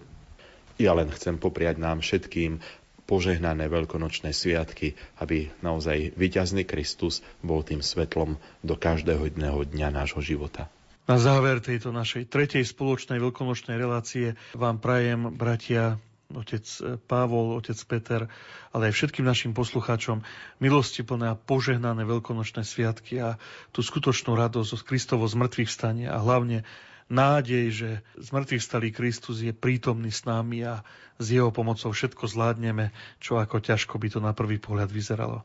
Ja 0.80 0.96
len 0.96 1.12
chcem 1.12 1.36
popriať 1.38 1.78
nám 1.78 2.00
všetkým 2.00 2.64
požehnané 3.04 3.68
veľkonočné 3.68 4.32
sviatky, 4.32 4.96
aby 5.20 5.52
naozaj 5.60 6.16
vyťazný 6.16 6.64
Kristus 6.64 7.20
bol 7.44 7.60
tým 7.60 7.84
svetlom 7.84 8.40
do 8.64 8.76
každého 8.80 9.28
dňa 9.68 9.92
nášho 9.92 10.24
života. 10.24 10.72
Na 11.12 11.20
záver 11.20 11.60
tejto 11.60 11.92
našej 11.92 12.32
tretej 12.32 12.64
spoločnej 12.64 13.20
veľkonočnej 13.20 13.76
relácie 13.76 14.40
vám 14.56 14.80
prajem, 14.80 15.28
bratia, 15.36 16.00
otec 16.38 16.64
Pavol, 17.08 17.58
otec 17.58 17.78
Peter, 17.88 18.22
ale 18.72 18.90
aj 18.90 18.96
všetkým 18.96 19.26
našim 19.28 19.52
poslucháčom 19.52 20.24
milosti 20.64 21.04
plné 21.04 21.32
a 21.32 21.40
požehnané 21.40 22.08
veľkonočné 22.08 22.64
sviatky 22.64 23.20
a 23.20 23.36
tú 23.76 23.84
skutočnú 23.84 24.36
radosť 24.36 24.72
z 24.78 24.84
Kristovo 24.88 25.28
zmrtvých 25.28 25.70
vstania 25.70 26.16
a 26.16 26.24
hlavne 26.24 26.64
nádej, 27.12 27.66
že 27.76 27.90
zmrtvých 28.16 28.64
stalý 28.64 28.90
Kristus 28.96 29.44
je 29.44 29.52
prítomný 29.52 30.16
s 30.16 30.24
nami 30.24 30.64
a 30.64 30.80
s 31.22 31.28
jeho 31.30 31.52
pomocou 31.54 31.92
všetko 31.94 32.26
zvládneme, 32.26 32.96
čo 33.20 33.38
ako 33.38 33.62
ťažko 33.62 34.00
by 34.00 34.08
to 34.10 34.20
na 34.24 34.32
prvý 34.32 34.58
pohľad 34.58 34.90
vyzeralo. 34.90 35.44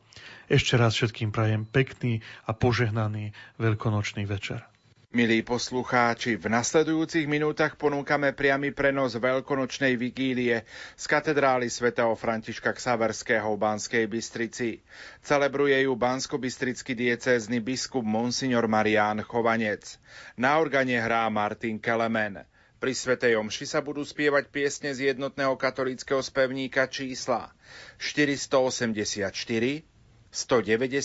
Ešte 0.49 0.79
raz 0.79 0.95
všetkým 0.95 1.29
prajem 1.29 1.67
pekný 1.67 2.23
a 2.47 2.55
požehnaný 2.55 3.35
veľkonočný 3.61 4.25
večer. 4.25 4.65
Milí 5.07 5.39
poslucháči, 5.39 6.35
v 6.35 6.51
nasledujúcich 6.51 7.31
minútach 7.31 7.79
ponúkame 7.79 8.35
priamy 8.35 8.75
prenos 8.75 9.15
veľkonočnej 9.15 9.95
vigílie 9.95 10.67
z 10.99 11.05
katedrály 11.07 11.71
svätého 11.71 12.11
Františka 12.11 12.75
Ksaverského 12.75 13.47
v 13.55 13.55
Banskej 13.55 14.03
Bystrici. 14.03 14.83
Celebruje 15.23 15.87
ju 15.87 15.95
bansko-bystrický 15.95 16.91
diecézny 16.91 17.63
biskup 17.63 18.03
Monsignor 18.03 18.67
Marián 18.67 19.23
Chovanec. 19.23 19.95
Na 20.35 20.59
organe 20.59 20.99
hrá 20.99 21.23
Martin 21.31 21.79
Kelemen. 21.79 22.43
Pri 22.75 22.91
Svetej 22.91 23.39
Omši 23.39 23.63
sa 23.63 23.79
budú 23.79 24.03
spievať 24.03 24.51
piesne 24.51 24.91
z 24.91 25.15
jednotného 25.15 25.55
katolického 25.55 26.19
spevníka 26.19 26.83
čísla 26.91 27.55
484, 27.95 29.31
190, 29.31 30.99